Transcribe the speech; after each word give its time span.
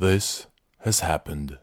This 0.00 0.46
has 0.84 1.00
happened. 1.00 1.58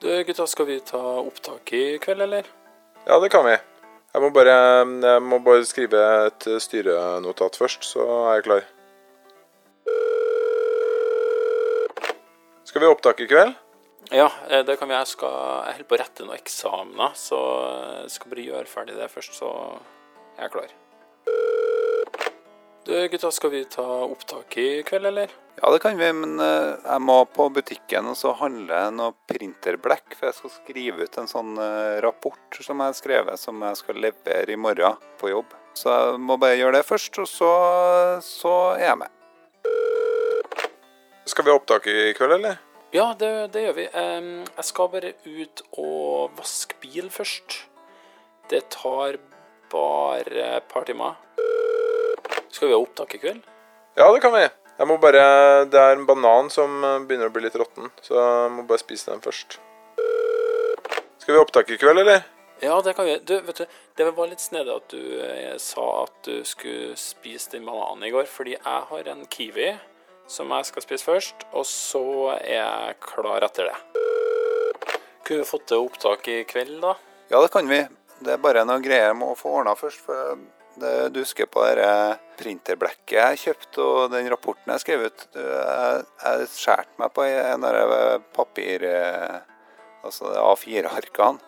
Du 0.00 0.24
gutta, 0.24 0.46
skal 0.46 0.66
vi 0.66 0.80
ta 0.80 1.00
opptak 1.20 1.72
i 1.72 1.98
kveld, 1.98 2.22
eller? 2.22 2.46
Ja, 3.04 3.18
det 3.20 3.28
kan 3.28 3.44
vi. 3.44 3.52
Jeg 4.14 4.22
må 4.22 4.30
bare, 4.32 4.54
jeg 5.04 5.22
må 5.28 5.38
bare 5.44 5.66
skrive 5.68 6.00
et 6.30 6.48
styrenotat 6.64 7.60
først, 7.60 7.84
så 7.84 8.06
er 8.30 8.38
jeg 8.38 8.46
klar. 8.48 8.64
Skal 12.64 12.80
vi 12.80 12.88
ha 12.88 12.96
opptak 12.96 13.20
i 13.20 13.28
kveld? 13.28 13.52
Ja, 14.08 14.30
eh, 14.48 14.64
det 14.64 14.78
kan 14.80 14.88
vi. 14.88 14.96
Jeg 14.96 15.12
skal 15.12 15.36
Jeg 15.66 15.76
holder 15.76 15.90
på 15.92 16.00
å 16.00 16.00
rette 16.00 16.24
noen 16.24 16.40
eksamener, 16.40 17.12
så 17.12 17.44
jeg 18.06 18.16
skal 18.16 18.32
bare 18.32 18.48
gjøre 18.48 18.72
ferdig 18.72 18.96
det 18.96 19.12
først, 19.12 19.36
så 19.36 19.52
jeg 19.52 20.46
er 20.46 20.48
jeg 20.48 20.56
klar. 20.56 20.76
Du 22.86 23.08
gutta, 23.08 23.30
skal 23.30 23.50
vi 23.50 23.64
ta 23.64 23.82
opptak 24.04 24.56
i 24.58 24.82
kveld, 24.82 25.06
eller? 25.06 25.30
Ja, 25.62 25.70
det 25.72 25.78
kan 25.78 25.98
vi, 25.98 26.12
men 26.12 26.38
eh, 26.38 26.76
jeg 26.84 27.02
må 27.02 27.16
på 27.34 27.48
butikken 27.50 28.06
og 28.06 28.14
så 28.14 28.30
handle 28.38 28.78
noe 28.94 29.16
printerblekk, 29.26 30.14
for 30.14 30.28
jeg 30.28 30.36
skal 30.36 30.52
skrive 30.54 31.08
ut 31.08 31.18
en 31.18 31.26
sånn 31.26 31.58
eh, 31.58 31.96
rapport 32.04 32.60
som 32.62 32.78
jeg 32.78 32.92
har 32.92 32.94
skrevet, 32.94 33.42
som 33.42 33.64
jeg 33.66 33.80
skal 33.80 33.98
levere 34.04 34.54
i 34.54 34.60
morgen 34.60 35.02
på 35.18 35.32
jobb. 35.32 35.56
Så 35.74 35.90
jeg 35.90 36.22
må 36.28 36.38
bare 36.38 36.60
gjøre 36.60 36.76
det 36.78 36.84
først, 36.86 37.18
og 37.24 37.26
så, 37.26 37.50
så 38.22 38.54
er 38.76 38.84
jeg 38.92 39.02
med. 39.02 39.18
Skal 41.26 41.42
vi 41.42 41.50
ha 41.56 41.58
opptak 41.58 41.90
i 41.90 42.14
kveld, 42.14 42.38
eller? 42.38 42.62
Ja, 42.94 43.10
det, 43.18 43.32
det 43.56 43.66
gjør 43.66 43.78
vi. 43.80 43.90
Jeg 43.90 44.70
skal 44.70 44.94
bare 44.94 45.16
ut 45.26 45.66
og 45.74 46.38
vaske 46.38 46.78
bil 46.86 47.10
først. 47.10 47.64
Det 48.46 48.68
tar 48.78 49.18
bare 49.74 50.50
et 50.60 50.70
par 50.70 50.86
timer. 50.86 51.18
Skal 52.56 52.70
vi 52.70 52.74
ha 52.74 52.80
opptak 52.80 53.14
i 53.14 53.20
kveld? 53.20 53.42
Ja, 54.00 54.06
det 54.12 54.22
kan 54.24 54.32
vi. 54.32 54.46
Jeg 54.76 54.88
må 54.88 54.96
bare, 55.00 55.64
Det 55.68 55.80
er 55.80 55.92
en 55.96 56.06
banan 56.08 56.48
som 56.52 56.80
begynner 57.08 57.28
å 57.28 57.34
bli 57.34 57.44
litt 57.44 57.56
råtten, 57.56 57.90
så 58.04 58.16
jeg 58.16 58.54
må 58.54 58.64
bare 58.68 58.80
spise 58.80 59.10
den 59.10 59.20
først. 59.24 59.58
Skal 61.20 61.34
vi 61.34 61.36
ha 61.36 61.44
opptak 61.44 61.70
i 61.74 61.78
kveld, 61.80 62.00
eller? 62.00 62.24
Ja, 62.64 62.78
det 62.80 62.94
kan 62.96 63.04
vi. 63.04 63.18
Du, 63.28 63.34
vet 63.44 63.60
du, 63.60 63.76
det 63.98 64.08
var 64.16 64.30
litt 64.30 64.40
snedig 64.40 64.72
at 64.72 64.88
du 64.88 65.20
eh, 65.20 65.56
sa 65.60 65.84
at 66.06 66.16
du 66.24 66.40
skulle 66.48 66.96
spise 66.96 67.52
den 67.52 67.68
bananen 67.68 68.08
i 68.08 68.12
går, 68.14 68.24
fordi 68.30 68.56
jeg 68.56 68.82
har 68.88 69.12
en 69.12 69.26
kiwi 69.28 69.74
som 70.32 70.56
jeg 70.56 70.70
skal 70.70 70.86
spise 70.86 71.06
først, 71.06 71.46
og 71.52 71.68
så 71.68 72.04
er 72.38 72.54
jeg 72.56 72.98
klar 73.04 73.44
etter 73.44 73.68
det. 73.68 73.76
Kunne 75.26 75.42
vi 75.42 75.50
fått 75.52 75.68
til 75.68 75.84
opptak 75.84 76.28
i 76.32 76.40
kveld, 76.48 76.78
da? 76.80 76.96
Ja, 77.28 77.42
det 77.42 77.52
kan 77.52 77.68
vi. 77.68 77.84
Det 78.24 78.32
er 78.32 78.40
bare 78.40 78.64
noen 78.64 78.84
greier 78.84 79.10
jeg 79.10 79.18
må 79.20 79.34
få 79.36 79.58
ordna 79.60 79.76
først. 79.76 80.00
for 80.08 80.38
Du 80.76 81.20
husker 81.22 81.48
på 81.48 81.62
det 81.78 81.90
printerblekket 82.36 83.16
jeg 83.16 83.38
kjøpte 83.46 83.84
og 83.84 84.10
den 84.12 84.28
rapporten 84.28 84.74
jeg 84.74 84.82
skrev 84.82 85.06
ut. 85.08 85.26
Jeg, 85.32 86.02
jeg 86.20 86.86
meg 87.00 87.14
på 87.16 87.28
en 87.28 87.68
av 87.68 87.94
papir... 88.36 88.84
Altså 90.06 90.30
A4-arkene. 90.38 91.42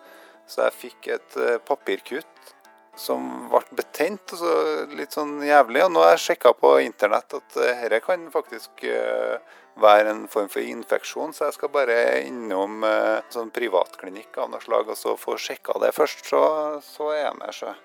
Så 0.48 0.64
jeg 0.64 0.76
fikk 0.78 1.10
et 1.12 1.36
eh, 1.36 1.58
papirkutt 1.60 2.54
som 2.98 3.24
ble 3.52 3.60
betent, 3.78 4.32
og 4.34 4.40
så 4.40 4.52
litt 4.96 5.14
sånn 5.14 5.38
jævlig. 5.46 5.84
Og 5.84 5.92
nå 5.94 6.02
har 6.02 6.14
jeg 6.16 6.24
sjekka 6.24 6.54
på 6.58 6.72
internett 6.82 7.36
at 7.36 7.58
eh, 7.60 7.84
dette 7.84 8.00
kan 8.06 8.24
faktisk 8.32 8.84
eh, 8.88 9.36
være 9.78 10.14
en 10.14 10.24
form 10.32 10.48
for 10.50 10.64
infeksjon, 10.64 11.36
så 11.36 11.46
jeg 11.46 11.58
skal 11.60 11.74
bare 11.76 11.98
innom 12.24 12.80
eh, 12.88 13.20
sånn 13.34 13.52
privatklinikk 13.54 14.40
av 14.40 14.54
noe 14.54 14.64
slag 14.64 14.88
og 14.88 14.98
så 14.98 15.18
få 15.20 15.38
sjekka 15.38 15.78
det 15.84 15.94
først. 15.96 16.24
Så, 16.32 16.42
så 16.88 17.12
er 17.12 17.26
jeg 17.26 17.42
med, 17.42 17.58
sjø. 17.60 17.76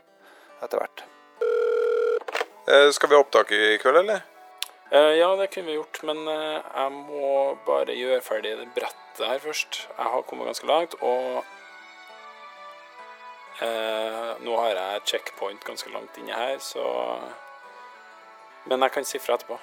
Etter 0.63 0.79
hvert. 0.79 1.09
Eh, 2.67 2.89
Skal 2.91 3.09
vi 3.09 3.15
ha 3.15 3.21
opptak 3.21 3.51
i 3.51 3.77
kveld, 3.81 3.97
eller? 3.97 4.21
Eh, 4.91 5.13
ja, 5.19 5.35
det 5.35 5.47
kunne 5.47 5.71
vi 5.71 5.75
gjort, 5.75 5.99
men 6.07 6.27
eh, 6.27 6.61
jeg 6.61 6.91
må 6.95 7.31
bare 7.65 7.95
gjøre 7.97 8.21
ferdig 8.23 8.53
det 8.59 8.69
brettet 8.75 9.25
her 9.27 9.41
først. 9.43 9.81
Jeg 9.89 10.11
har 10.13 10.23
kommet 10.29 10.47
ganske 10.47 10.69
langt, 10.69 10.95
og 11.01 11.43
eh, 13.59 14.31
nå 14.45 14.55
har 14.61 14.77
jeg 14.77 15.03
checkpoint 15.11 15.65
ganske 15.67 15.91
langt 15.91 16.17
inni 16.21 16.35
her, 16.35 16.59
så 16.61 16.85
Men 18.65 18.79
jeg 18.79 18.91
kan 18.95 19.03
si 19.03 19.19
fra 19.19 19.35
etterpå. 19.35 19.57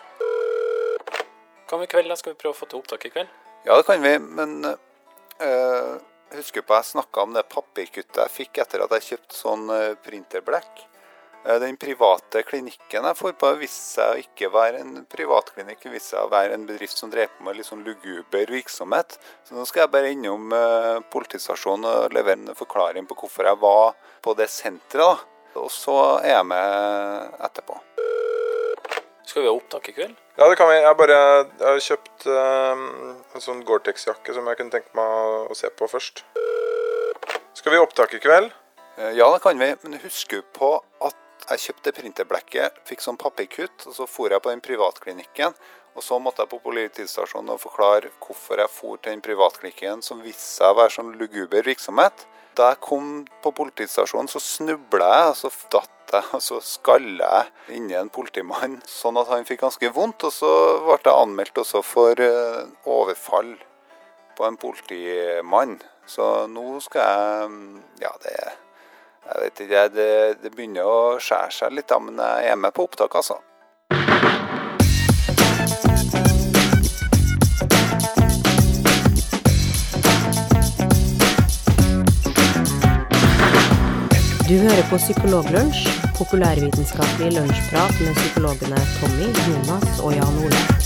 Kan 1.70 1.80
vi 1.80 1.86
i 1.86 1.88
kveld? 1.88 2.08
da? 2.10 2.16
Skal 2.20 2.34
vi 2.34 2.40
prøve 2.42 2.52
å 2.52 2.58
få 2.58 2.66
til 2.68 2.82
opptak 2.82 3.06
i 3.08 3.10
kveld? 3.14 3.30
Ja, 3.64 3.78
det 3.78 3.86
kan 3.86 4.02
vi, 4.02 4.12
men 4.18 4.66
uh, 5.40 5.94
husker 6.36 6.60
på 6.60 6.76
jeg 6.76 6.90
snakka 6.90 7.24
om 7.24 7.32
det 7.32 7.46
papirkuttet 7.48 8.20
jeg 8.20 8.34
fikk 8.34 8.60
etter 8.60 8.84
at 8.84 8.92
jeg 8.98 9.06
kjøpte 9.06 9.38
sånn 9.38 9.70
eh, 9.72 9.96
printerblekk. 10.04 10.89
Eh, 11.46 11.58
Den 11.60 11.76
private 11.80 12.42
klinikken 12.44 13.06
jeg 13.08 13.16
får 13.16 13.36
på, 13.40 13.50
viste 13.60 13.86
seg 13.96 14.12
å 14.12 14.20
ikke 14.20 14.50
være 14.52 14.82
en 14.84 15.04
privatklinikk. 15.10 15.82
Det 15.82 15.92
viste 15.94 16.14
seg 16.16 16.26
å 16.26 16.32
være 16.32 16.56
en 16.56 16.66
bedrift 16.68 16.98
som 17.00 17.12
drev 17.12 17.32
på 17.36 17.46
med 17.46 17.56
litt 17.56 17.68
sånn 17.68 17.84
luguber 17.86 18.52
virksomhet. 18.52 19.16
Så 19.48 19.56
nå 19.56 19.64
skal 19.68 19.86
jeg 19.86 19.94
bare 19.94 20.12
innom 20.12 20.52
uh, 20.52 21.00
politistasjonen 21.12 21.88
og 21.88 22.16
levere 22.16 22.40
en 22.42 22.58
forklaring 22.58 23.08
på 23.08 23.16
hvorfor 23.22 23.48
jeg 23.48 23.60
var 23.62 23.94
på 24.24 24.36
det 24.38 24.50
senteret. 24.52 25.24
Og 25.58 25.70
så 25.74 25.96
er 26.20 26.36
jeg 26.36 26.46
med 26.46 27.40
etterpå. 27.42 27.80
Skal 29.26 29.42
vi 29.44 29.48
ha 29.48 29.54
opptak 29.54 29.88
i 29.90 29.94
kveld? 29.94 30.14
Ja, 30.38 30.46
det 30.50 30.56
kan 30.58 30.68
vi. 30.70 30.76
Jeg 30.82 30.96
bare 30.98 31.16
jeg 31.16 31.66
har 31.66 31.82
kjøpt 31.86 32.24
eh, 32.26 32.84
en 33.34 33.42
sånn 33.44 33.60
Gore-Tex-jakke 33.66 34.34
som 34.34 34.46
jeg 34.50 34.58
kunne 34.58 34.74
tenke 34.74 34.94
meg 34.98 35.50
å 35.50 35.56
se 35.58 35.70
på 35.70 35.86
først. 35.90 36.24
Skal 37.58 37.74
vi 37.74 37.78
ha 37.78 37.84
opptak 37.86 38.14
i 38.18 38.22
kveld? 38.22 38.50
Eh, 38.96 39.12
Ja, 39.18 39.30
det 39.34 39.42
kan 39.44 39.58
vi, 39.58 39.70
men 39.82 40.00
husk 40.02 40.34
på 40.56 40.72
at 41.06 41.18
jeg 41.48 41.62
kjøpte 41.64 41.92
printerblekket, 41.96 42.80
fikk 42.88 43.04
sånn 43.04 43.18
papirkutt, 43.20 43.86
og 43.88 43.94
så 43.96 44.06
for 44.10 44.32
jeg 44.32 44.42
på 44.44 44.52
den 44.52 44.62
privatklinikken. 44.64 45.56
Og 45.98 46.04
så 46.06 46.20
måtte 46.22 46.44
jeg 46.44 46.52
på 46.52 46.60
politistasjonen 46.62 47.56
og 47.56 47.62
forklare 47.64 48.12
hvorfor 48.22 48.60
jeg 48.62 48.70
for 48.70 49.00
til 49.00 49.16
den 49.16 49.24
privatklinikken 49.24 50.04
som 50.06 50.22
viste 50.22 50.46
seg 50.46 50.70
å 50.70 50.76
være 50.78 50.94
sånn 50.94 51.16
luguber 51.18 51.66
virksomhet. 51.66 52.26
Da 52.58 52.72
jeg 52.72 52.82
kom 52.84 53.08
på 53.42 53.52
politistasjonen, 53.56 54.30
så 54.30 54.42
snubla 54.42 55.08
jeg, 55.10 55.32
og 55.32 55.36
så 55.40 55.50
datt 55.74 56.14
jeg, 56.14 56.28
og 56.36 56.42
så 56.42 56.60
skalla 56.66 57.32
jeg 57.34 57.78
inni 57.78 57.98
en 57.98 58.10
politimann, 58.12 58.78
sånn 58.86 59.18
at 59.20 59.30
han 59.30 59.46
fikk 59.48 59.64
ganske 59.64 59.92
vondt. 59.94 60.28
Og 60.30 60.34
så 60.34 60.52
ble 60.86 61.00
jeg 61.02 61.14
anmeldt 61.16 61.62
også 61.62 61.82
for 61.86 62.22
eh, 62.22 62.64
overfall 62.86 63.54
på 64.38 64.46
en 64.46 64.58
politimann. 64.60 65.78
Så 66.10 66.26
nå 66.50 66.80
skal 66.86 67.06
jeg 67.06 68.02
Ja, 68.06 68.14
det 68.22 68.34
jeg 69.26 69.42
vet 69.42 69.60
ikke, 69.64 69.84
det, 69.94 70.10
det 70.42 70.50
begynner 70.54 70.88
å 70.88 70.98
skjære 71.20 71.54
seg 71.54 71.76
litt, 71.76 71.88
da, 71.90 72.00
men 72.02 72.18
jeg 72.20 72.52
er 72.52 72.60
med 72.60 72.74
på 72.76 72.88
opptak, 72.88 73.14
altså. 73.20 73.40
Du 84.50 84.56
hører 84.58 84.82
på 84.90 84.98
Psykologlunsj, 84.98 85.84
populærvitenskapelig 86.18 87.30
lunsjprat 87.36 88.02
med 88.02 88.18
psykologene 88.18 88.82
Tommy, 88.98 89.30
Jonas 89.46 90.02
og 90.02 90.16
Jan 90.18 90.42
Ole. 90.42 90.79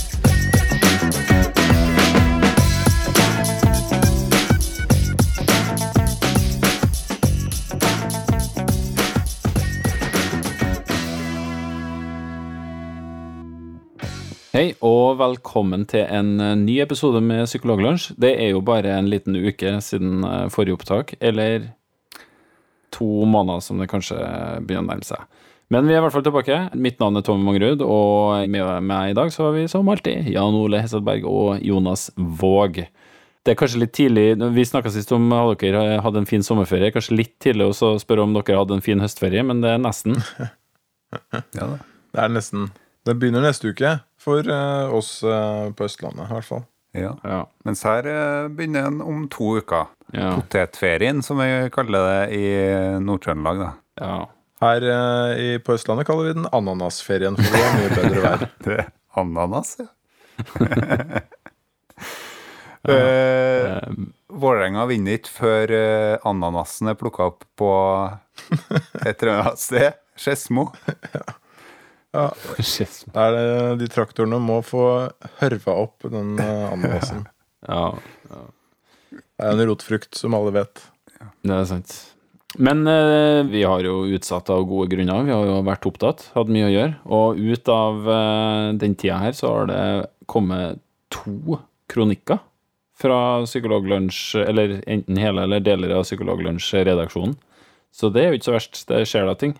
Hei 14.55 14.69
og 14.87 15.17
velkommen 15.19 15.81
til 15.83 16.05
en 16.07 16.37
eh, 16.39 16.53
ny 16.55 16.77
episode 16.79 17.19
med 17.19 17.41
Psykologlunsj. 17.43 18.13
Det 18.23 18.29
er 18.39 18.53
jo 18.53 18.61
bare 18.63 18.93
en 18.95 19.09
liten 19.11 19.35
uke 19.35 19.73
siden 19.83 20.21
eh, 20.23 20.45
forrige 20.47 20.77
opptak, 20.77 21.09
eller 21.19 21.65
to 22.95 23.25
måneder 23.27 23.59
som 23.65 23.81
det 23.83 23.89
kanskje 23.91 24.15
begynner 24.61 24.85
å 24.85 24.87
nærme 24.93 25.03
seg. 25.03 25.25
Men 25.75 25.83
vi 25.83 25.91
er 25.91 25.99
i 25.99 26.05
hvert 26.05 26.15
fall 26.15 26.23
tilbake. 26.23 26.59
Mitt 26.85 27.03
navn 27.03 27.19
er 27.19 27.25
Tommy 27.27 27.43
Mangerud, 27.43 27.83
og 27.83 28.47
med 28.53 28.87
meg 28.87 29.11
i 29.11 29.17
dag 29.19 29.33
så 29.35 29.49
har 29.49 29.57
vi 29.57 29.65
som 29.73 29.91
alltid 29.91 30.31
Jan 30.31 30.55
Ole 30.61 30.79
Hesselberg 30.85 31.27
og 31.27 31.59
Jonas 31.59 32.07
Våg. 32.15 32.79
Det 33.43 33.57
er 33.57 33.59
kanskje 33.59 33.83
litt 33.83 33.95
tidlig, 33.99 34.39
Vi 34.39 34.67
snakka 34.71 34.95
sist 34.95 35.11
om 35.11 35.27
at 35.35 35.59
dere 35.67 35.99
hadde 35.99 36.23
en 36.23 36.31
fin 36.31 36.47
sommerferie. 36.47 36.95
Kanskje 36.95 37.19
litt 37.19 37.35
tidlig 37.43 37.73
å 37.73 37.91
spørre 37.99 38.23
om 38.23 38.39
dere 38.39 38.63
hadde 38.63 38.79
en 38.79 38.87
fin 38.87 39.03
høstferie, 39.03 39.43
men 39.43 39.59
det 39.67 39.75
er 39.75 39.83
nesten. 39.83 40.15
Ja, 41.59 41.73
Det 42.15 42.23
er 42.23 42.31
nesten 42.31 42.69
Det 43.05 43.13
begynner 43.21 43.43
neste 43.45 43.69
uke 43.69 43.99
for 44.17 44.47
eh, 44.49 44.93
oss 44.93 45.19
eh, 45.23 45.67
på 45.77 45.85
Østlandet, 45.85 46.25
i 46.25 46.33
hvert 46.33 46.47
fall. 46.47 46.63
Ja. 46.97 47.11
Ja. 47.21 47.43
Mens 47.67 47.83
her 47.85 48.07
eh, 48.09 48.47
begynner 48.49 48.87
den 48.87 49.03
om 49.05 49.27
to 49.29 49.59
uker. 49.59 49.91
Ja. 50.15 50.31
Potetferien, 50.39 51.21
som 51.25 51.37
vi 51.41 51.69
kaller 51.73 52.07
det 52.09 52.23
i 52.37 52.47
Nord-Trøndelag, 53.03 53.61
da. 53.61 53.69
ja. 54.01 54.17
Her 54.63 54.85
i, 55.35 55.47
på 55.61 55.75
Østlandet 55.75 56.07
kaller 56.07 56.29
vi 56.29 56.35
den 56.37 56.47
ananasferien, 56.55 57.35
for 57.37 57.43
det 57.53 57.59
er 57.61 57.73
mye 57.75 57.89
bedre 57.93 58.21
vær. 58.23 58.45
Det 58.65 58.77
er 58.79 58.85
ananas, 59.19 59.75
ja. 59.81 59.87
uh, 62.89 63.75
Vålerenga 64.35 64.87
vinner 64.89 65.19
ikke 65.19 65.33
før 65.35 65.73
ananasen 66.31 66.89
er 66.91 66.97
plukka 66.99 67.29
opp 67.33 67.45
på 67.59 67.69
et 69.03 69.17
eller 69.19 69.35
annet 69.35 69.61
sted. 69.61 69.99
Skedsmo. 70.15 70.71
Ja, 71.15 71.27
Fascisme. 72.39 73.11
det 73.13 73.21
er 73.27 73.35
det, 73.37 73.77
de 73.83 73.87
traktorene 73.91 74.39
må 74.41 74.59
få 74.65 74.83
hørva 75.41 75.77
opp 75.85 76.07
den 76.11 76.35
eh, 76.41 76.65
ananasen. 76.71 77.25
Ja, 77.65 77.95
Det 79.09 79.41
er 79.41 79.55
en 79.55 79.63
rotfrukt, 79.71 80.13
som 80.19 80.35
alle 80.37 80.51
vet. 80.53 80.83
det 81.41 81.55
er 81.55 81.63
sant. 81.65 81.95
Men 82.61 82.85
eh, 82.87 83.41
vi 83.49 83.63
har 83.65 83.81
jo 83.83 84.03
utsatt 84.15 84.51
av 84.53 84.63
gode 84.69 84.91
grunner. 84.93 85.25
Vi 85.25 85.33
har 85.33 85.47
jo 85.49 85.55
vært 85.65 85.87
opptatt, 85.89 86.27
hatt 86.35 86.51
mye 86.53 86.67
å 86.69 86.73
gjøre. 86.75 86.93
Og 87.17 87.41
ut 87.41 87.71
av 87.73 88.05
eh, 88.13 88.67
den 88.83 88.93
tida 88.95 89.17
her 89.23 89.33
så 89.35 89.49
har 89.51 89.71
det 89.71 89.81
kommet 90.31 90.79
to 91.13 91.57
kronikker 91.91 92.39
fra 92.95 93.17
Psykologlunsj, 93.43 94.37
eller 94.45 94.77
enten 94.87 95.17
hele 95.19 95.43
eller 95.43 95.63
deler 95.65 95.97
av 95.97 96.05
Psykologlunsj-redaksjonen. 96.07 97.35
Så 97.95 98.09
det 98.13 98.23
er 98.23 98.29
jo 98.31 98.37
ikke 98.39 98.49
så 98.51 98.55
verst. 98.55 98.81
Det 98.87 99.01
skjer 99.09 99.27
da 99.27 99.35
ting. 99.39 99.57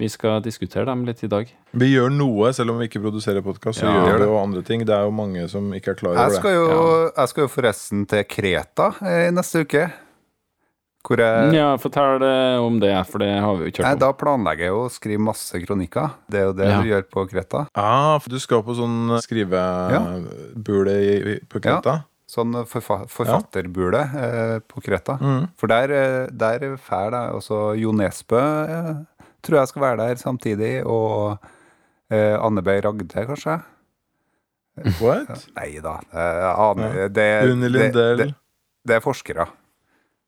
Vi 0.00 0.08
skal 0.08 0.40
diskutere 0.40 0.86
dem 0.88 1.02
litt 1.04 1.20
i 1.26 1.28
dag. 1.28 1.48
Vi 1.76 1.90
gjør 1.92 2.08
noe, 2.14 2.50
selv 2.56 2.72
om 2.72 2.78
vi 2.80 2.86
ikke 2.88 3.02
produserer 3.04 3.42
podkast. 3.44 3.82
Så 3.82 3.84
Ja. 3.86 4.06
gjør 4.08 4.18
vi 4.22 4.28
jo 4.30 4.36
andre 4.40 4.62
ting. 4.64 4.84
Det 4.86 4.94
er 4.96 5.04
jo 5.04 5.10
mange 5.12 5.46
som 5.48 5.70
ikke 5.76 5.90
er 5.92 5.94
klar 5.98 6.14
Jeg 6.14 6.20
over 6.20 6.30
det. 6.30 6.38
skal 6.40 6.54
jo, 6.54 7.12
jeg 7.16 7.28
skal 7.28 7.42
jo 7.44 7.48
forresten 7.48 8.06
til 8.08 8.24
Kreta 8.24 8.86
eh, 9.02 9.30
neste 9.30 9.60
uke. 9.66 9.92
Hvor 11.04 11.16
jeg 11.18 11.52
Ja, 11.54 11.76
fortell 11.76 12.22
eh, 12.22 12.58
om 12.64 12.80
det, 12.80 13.06
for 13.08 13.18
det 13.18 13.40
har 13.40 13.56
vi 13.56 13.64
jo 13.64 13.70
ikke 13.72 13.84
hørt 13.84 13.92
om. 13.92 13.98
Da 13.98 14.12
planlegger 14.12 14.58
jeg 14.60 14.68
jo 14.72 14.80
å 14.86 14.90
skrive 14.90 15.20
masse 15.20 15.52
kronikker. 15.66 16.10
Det 16.30 16.40
er 16.40 16.44
jo 16.44 16.52
det 16.54 16.68
Ja. 16.68 16.80
du 16.82 16.88
gjør 16.88 17.02
på 17.10 17.28
Kreta. 17.30 17.66
Ah, 17.74 18.18
for 18.18 18.30
du 18.30 18.38
skal 18.38 18.62
på 18.62 18.74
sånn 18.74 19.20
skrivebule 19.20 20.96
i- 20.96 21.32
i- 21.36 21.40
på 21.46 21.60
Kreta? 21.60 21.84
Ja. 21.84 22.02
Sånn 22.26 22.54
forfa 22.64 23.06
forfatterbule 23.06 24.00
eh, 24.14 24.60
på 24.60 24.80
Kreta. 24.82 25.18
Mm. 25.20 25.48
For 25.58 25.66
der, 25.66 25.90
eh, 25.90 26.26
der 26.30 26.76
fær 26.78 27.10
jeg 27.10 27.32
også 27.34 27.78
Jo 27.78 27.92
Nesbø 27.92 28.40
eh, 28.68 28.94
tror 29.42 29.58
jeg 29.60 29.68
skal 29.72 29.82
være 29.82 30.00
der 30.08 30.20
samtidig, 30.20 30.72
og 30.86 31.38
eh, 32.10 32.36
Anne 32.40 32.62
B. 32.66 32.74
Ragde, 32.84 33.06
kanskje? 33.28 33.60
What? 35.00 35.48
Nei 35.58 35.80
da, 35.84 35.96
aner 36.56 37.08
det, 37.12 37.26
Unni 37.50 37.66
det, 37.68 37.72
Lindell. 37.74 38.20
det, 38.22 38.28
det 38.88 38.94
er 38.96 39.02
forskere 39.04 39.44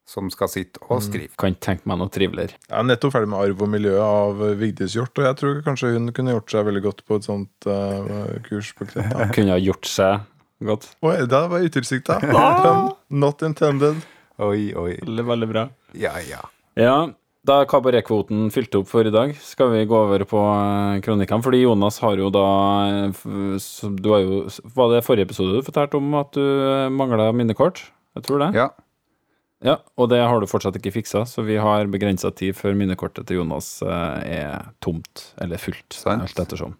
som 0.05 0.27
skal 0.29 0.49
sitte 0.51 0.81
og 0.89 0.97
Mm. 0.99 1.03
skrive. 1.05 1.31
Kan 1.39 1.53
ikke 1.55 1.63
tenke 1.63 1.87
meg 1.87 1.97
noe 2.01 2.11
triveligere. 2.11 2.57
Jeg 2.67 2.75
er 2.77 2.83
nettopp 2.83 3.13
ferdig 3.15 3.29
med 3.31 3.39
Arv 3.39 3.61
og 3.63 3.69
miljø 3.71 3.93
av 4.03 4.41
Vigdis 4.59 4.93
Hjort, 4.97 5.15
og 5.17 5.25
jeg 5.29 5.37
tror 5.39 5.61
kanskje 5.63 5.93
hun 5.95 6.11
kunne 6.11 6.35
gjort 6.35 6.51
seg 6.51 6.65
veldig 6.67 6.81
godt 6.83 7.05
på 7.07 7.15
et 7.21 7.23
sånt 7.29 7.67
uh, 7.71 8.35
kurs 8.43 8.73
på 8.75 8.85
Kreta. 8.91 9.29
Kunne 9.37 9.55
ha 9.55 9.61
gjort 9.63 9.87
seg 9.87 10.27
godt. 10.67 10.89
Oi, 11.07 11.15
det 11.25 11.41
var 11.55 11.63
utilsikta. 11.63 12.19
Not 13.23 13.41
intended. 13.47 14.03
Oi, 14.43 14.73
oi. 14.75 14.97
Veldig, 15.05 15.25
veldig 15.31 15.49
bra. 15.53 15.65
Ja, 15.95 16.11
ja. 16.27 16.43
Ja, 16.75 16.97
da 17.43 17.59
er 17.61 17.67
kabaretkvoten 17.67 18.47
fylt 18.55 18.75
opp 18.79 18.87
for 18.87 19.07
i 19.07 19.11
dag, 19.13 19.33
skal 19.43 19.73
vi 19.73 19.83
gå 19.89 19.97
over 19.97 20.23
på 20.29 20.39
eh, 20.39 21.01
kronikkene. 21.03 21.43
Fordi 21.43 21.59
Jonas 21.63 21.99
har 22.03 22.21
jo 22.21 22.29
da 22.31 22.45
eh, 23.09 23.25
Du 23.99 24.09
har 24.13 24.23
jo 24.23 24.39
Var 24.77 24.93
det 24.93 25.03
forrige 25.03 25.27
episode 25.27 25.57
du 25.57 25.65
fortalte 25.67 25.99
om 25.99 26.15
at 26.21 26.31
du 26.37 26.41
mangla 26.95 27.31
minnekort? 27.35 27.83
Jeg 28.15 28.27
tror 28.29 28.45
det. 28.45 28.53
ja. 28.61 28.69
Ja, 29.63 29.77
og 29.95 30.09
det 30.11 30.17
har 30.19 30.41
du 30.43 30.47
fortsatt 30.51 30.75
ikke 30.75 30.91
fiksa, 30.91 31.21
så 31.23 31.39
vi 31.47 31.55
har 31.55 31.87
begrensa 31.87 32.33
tid 32.35 32.51
før 32.59 32.73
minnekortet 32.75 33.29
til 33.29 33.37
Jonas 33.39 33.77
eh, 33.79 34.41
er 34.43 34.65
tomt, 34.83 35.29
eller 35.39 35.61
fullt, 35.61 35.87
Sent. 35.95 36.19
alt 36.25 36.41
ettersom. 36.43 36.73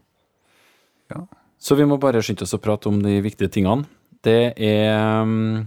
Ja. 1.14 1.22
Så 1.64 1.78
vi 1.80 1.88
må 1.88 1.96
bare 1.96 2.20
skynde 2.20 2.44
oss 2.44 2.56
å 2.58 2.60
prate 2.60 2.92
om 2.92 2.98
de 3.00 3.22
viktige 3.24 3.48
tingene. 3.56 3.88
Det 4.24 4.52
er 4.60 5.24
mm, 5.24 5.64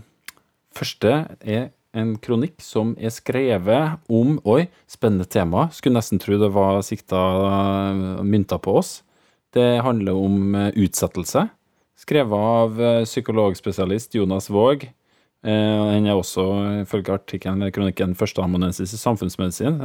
Første 0.76 1.12
er 1.40 1.70
en 1.96 2.14
kronikk 2.22 2.60
som 2.62 2.94
er 3.00 3.10
skrevet 3.14 3.96
om 4.12 4.36
Oi, 4.44 4.66
spennende 4.90 5.24
tema. 5.32 5.68
Skulle 5.72 5.96
nesten 5.98 6.20
tro 6.22 6.36
det 6.40 6.50
var 6.54 6.82
sikta 6.86 7.16
eh, 7.48 8.22
mynta 8.26 8.58
på 8.62 8.76
oss. 8.82 8.98
Det 9.56 9.80
handler 9.86 10.18
om 10.20 10.54
eh, 10.54 10.70
utsettelse. 10.76 11.46
Skrevet 11.96 12.36
av 12.36 12.80
eh, 12.82 13.04
psykologspesialist 13.08 14.14
Jonas 14.18 14.50
Våg. 14.52 14.88
Han 15.46 16.06
er 16.08 16.16
også, 16.18 16.42
ifølge 16.82 17.12
artikkelen 17.14 17.60
eller 17.62 17.70
kronikken, 17.70 18.16
førsteamanuensis 18.18 18.90
i 18.96 18.98
samfunnsmedisin. 18.98 19.76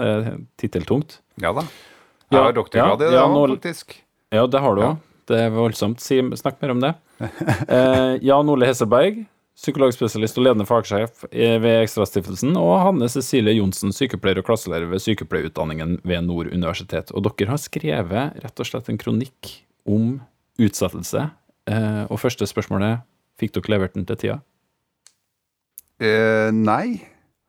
Titteltungt. 0.58 1.20
ja 1.44 1.52
da. 1.54 1.62
Jeg 2.32 2.40
Ja, 2.40 2.44
har 2.48 2.56
doktorgrad 2.56 3.04
i 3.04 3.06
ja, 3.06 3.10
det 3.12 3.18
ja, 3.20 3.26
nå- 3.30 3.44
faktisk. 3.52 3.94
Ja, 4.34 4.48
det 4.48 4.62
har 4.64 4.76
du 4.76 4.82
Ja. 4.82 4.88
òg. 4.96 4.98
Det 5.28 5.38
er 5.38 5.52
voldsomt. 5.54 6.00
Si, 6.02 6.18
snakk 6.40 6.58
mer 6.64 6.72
om 6.74 6.80
det. 6.82 6.94
Eh, 7.70 8.18
Jan 8.26 8.50
Ole 8.50 8.66
Hesselberg, 8.72 9.20
psykologspesialist 9.62 10.40
og 10.40 10.48
ledende 10.48 10.66
fagsjef 10.66 11.26
eh, 11.30 11.58
ved 11.62 11.84
Ekstrastiftelsen, 11.84 12.56
og 12.58 12.80
Hanne 12.82 13.10
Cecilie 13.12 13.60
Johnsen, 13.60 13.94
sykepleier 13.94 14.42
og 14.42 14.48
klasselærer 14.48 14.90
ved 14.90 15.04
sykepleierutdanningen 15.04 16.00
ved 16.08 16.26
Nord 16.26 16.50
universitet. 16.50 17.14
Og 17.14 17.28
dere 17.28 17.54
har 17.54 17.62
skrevet 17.62 18.42
rett 18.42 18.64
og 18.64 18.70
slett 18.70 18.90
en 18.90 19.00
kronikk 19.02 19.52
om 19.86 20.16
utsettelse. 20.62 21.28
Eh, 21.70 22.04
og 22.08 22.22
første 22.22 22.48
spørsmålet 22.50 23.06
fikk 23.42 23.54
dere 23.58 23.76
levert 23.76 23.98
den 23.98 24.08
til 24.10 24.20
tida? 24.24 24.40
Eh, 26.02 26.50
nei, 26.56 27.04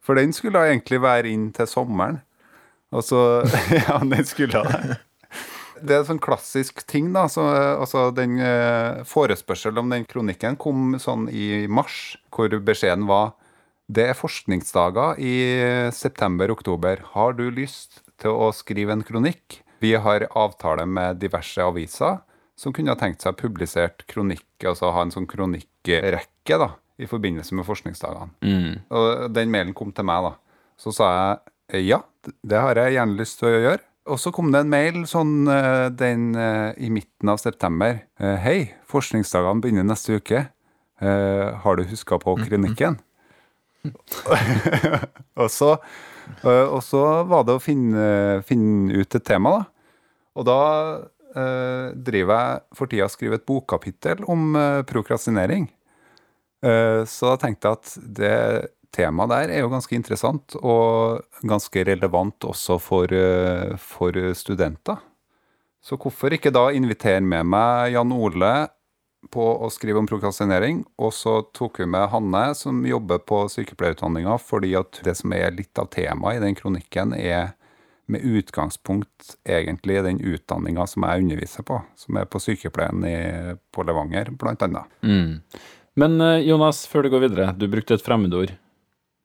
for 0.05 0.20
den 0.20 0.35
skulle 0.37 0.67
egentlig 0.69 1.00
være 1.00 1.32
inn 1.32 1.49
til 1.56 1.70
sommeren. 1.70 2.20
Og 2.93 3.08
Ja, 3.79 3.97
den 4.05 4.29
skulle 4.29 4.61
det. 4.61 4.99
Det 5.82 5.94
er 5.94 6.02
en 6.02 6.11
sånn 6.12 6.23
klassisk 6.23 6.84
ting, 6.87 7.11
da. 7.14 7.26
Så, 7.31 7.44
eh, 7.50 7.75
altså, 7.75 8.08
den 8.14 8.38
eh, 8.38 9.02
forespørselen 9.08 9.82
om 9.82 9.93
den 9.93 10.06
kronikken 10.08 10.58
kom 10.61 10.94
sånn 11.02 11.29
i 11.29 11.67
mars, 11.67 12.17
hvor 12.34 12.52
beskjeden 12.62 13.08
var 13.11 13.32
det 13.93 14.06
er 14.08 14.17
forskningsdager 14.17 15.19
i 15.20 15.34
september-oktober. 15.93 17.02
Har 17.12 17.34
du 17.37 17.49
lyst 17.52 18.00
til 18.23 18.31
å 18.32 18.52
skrive 18.55 18.94
en 18.94 19.05
kronikk? 19.05 19.58
Vi 19.82 19.94
har 19.99 20.29
avtale 20.38 20.87
med 20.87 21.19
diverse 21.20 21.61
aviser 21.61 22.20
som 22.56 22.73
kunne 22.73 22.94
ha 22.94 22.99
tenkt 23.00 23.25
seg 23.25 23.37
publisert 23.40 24.05
kronikk, 24.08 24.46
altså 24.62 24.93
ha 24.94 25.02
en 25.02 25.12
sånn 25.12 25.26
kronikkrekke 25.29 26.58
da, 26.62 26.70
i 27.02 27.08
forbindelse 27.11 27.56
med 27.58 27.67
forskningsdagene. 27.67 28.31
Og 28.94 29.26
den 29.34 29.50
mailen 29.52 29.75
kom 29.76 29.90
til 29.93 30.06
meg, 30.08 30.29
da. 30.31 30.62
Så 30.81 30.94
sa 30.94 31.11
jeg 31.73 31.88
ja, 31.88 32.02
det 32.44 32.58
har 32.61 32.79
jeg 32.79 32.99
gjerne 32.99 33.19
lyst 33.19 33.38
til 33.40 33.49
å 33.49 33.62
gjøre. 33.67 33.82
Og 34.10 34.19
så 34.19 34.32
kom 34.34 34.50
det 34.50 34.64
en 34.64 34.72
mail 34.72 35.04
sånn 35.06 35.46
eh, 35.50 35.87
den 35.94 36.32
eh, 36.34 36.72
i 36.82 36.90
midten 36.90 37.31
av 37.31 37.38
september. 37.38 38.00
Eh, 38.19 38.38
Hei, 38.43 38.58
forskningsdagene 38.90 39.62
begynner 39.62 39.87
neste 39.87 40.19
uke. 40.19 40.49
Har 41.02 41.75
du 41.75 41.82
huska 41.90 42.14
på 42.22 42.37
kronikken? 42.38 42.94
og, 45.43 45.49
så, 45.50 45.72
og 46.46 46.76
så 46.87 47.00
var 47.26 47.43
det 47.49 47.56
å 47.58 47.62
finne, 47.64 48.04
finne 48.46 49.00
ut 49.00 49.16
et 49.19 49.25
tema, 49.26 49.56
da. 49.56 49.96
Og 50.38 50.46
da 50.46 50.60
eh, 51.34 51.88
driver 52.06 52.38
jeg 52.38 52.78
for 52.78 52.93
tida 52.93 53.08
og 53.08 53.14
skriver 53.16 53.40
et 53.40 53.48
bokkapittel 53.50 54.22
om 54.31 54.55
prokrastinering. 54.86 55.67
Eh, 56.62 57.03
så 57.08 57.32
da 57.32 57.41
tenkte 57.43 57.69
jeg 57.69 57.81
at 57.81 57.96
det 58.19 58.36
temaet 58.94 59.32
der 59.32 59.55
er 59.55 59.65
jo 59.65 59.72
ganske 59.72 59.96
interessant, 59.96 60.56
og 60.61 61.22
ganske 61.49 61.87
relevant 61.89 62.49
også 62.49 62.79
for, 62.82 63.13
eh, 63.13 63.75
for 63.81 64.17
studenter. 64.39 65.01
Så 65.82 65.99
hvorfor 65.99 66.34
ikke 66.34 66.53
da 66.55 66.69
invitere 66.70 67.20
med 67.20 67.49
meg 67.51 67.96
Jan 67.96 68.13
Ole 68.15 68.53
på 69.31 69.44
å 69.63 69.70
skrive 69.70 69.99
om 69.99 70.06
prokrastinering, 70.06 70.84
og 70.99 71.13
så 71.15 71.41
tok 71.55 71.81
vi 71.82 71.89
med 71.91 72.08
Hanne, 72.11 72.43
som 72.58 72.82
jobber 72.87 73.22
på 73.22 73.44
sykepleierutdanninga, 73.51 74.37
fordi 74.43 74.75
at 74.79 75.01
det 75.06 75.17
som 75.19 75.34
er 75.34 75.55
litt 75.55 75.79
av 75.79 75.91
temaet 75.94 76.39
i 76.41 76.44
den 76.46 76.58
kronikken, 76.58 77.15
er 77.15 77.55
med 78.11 78.25
utgangspunkt 78.27 79.37
egentlig 79.46 80.01
den 80.05 80.19
utdanninga 80.20 80.87
som 80.91 81.06
jeg 81.06 81.22
underviser 81.22 81.67
på, 81.67 81.79
som 81.96 82.19
er 82.19 82.27
på 82.29 82.41
sykepleien 82.43 83.06
i, 83.06 83.19
på 83.72 83.87
Levanger, 83.87 84.32
blant 84.39 84.65
annet. 84.67 84.91
Men 85.99 86.20
eh, 86.20 86.43
Jonas, 86.49 86.84
før 86.91 87.06
du 87.06 87.13
går 87.15 87.27
videre, 87.29 87.53
du 87.56 87.69
brukte 87.70 87.96
et 87.99 88.05
fremmedord. 88.05 88.55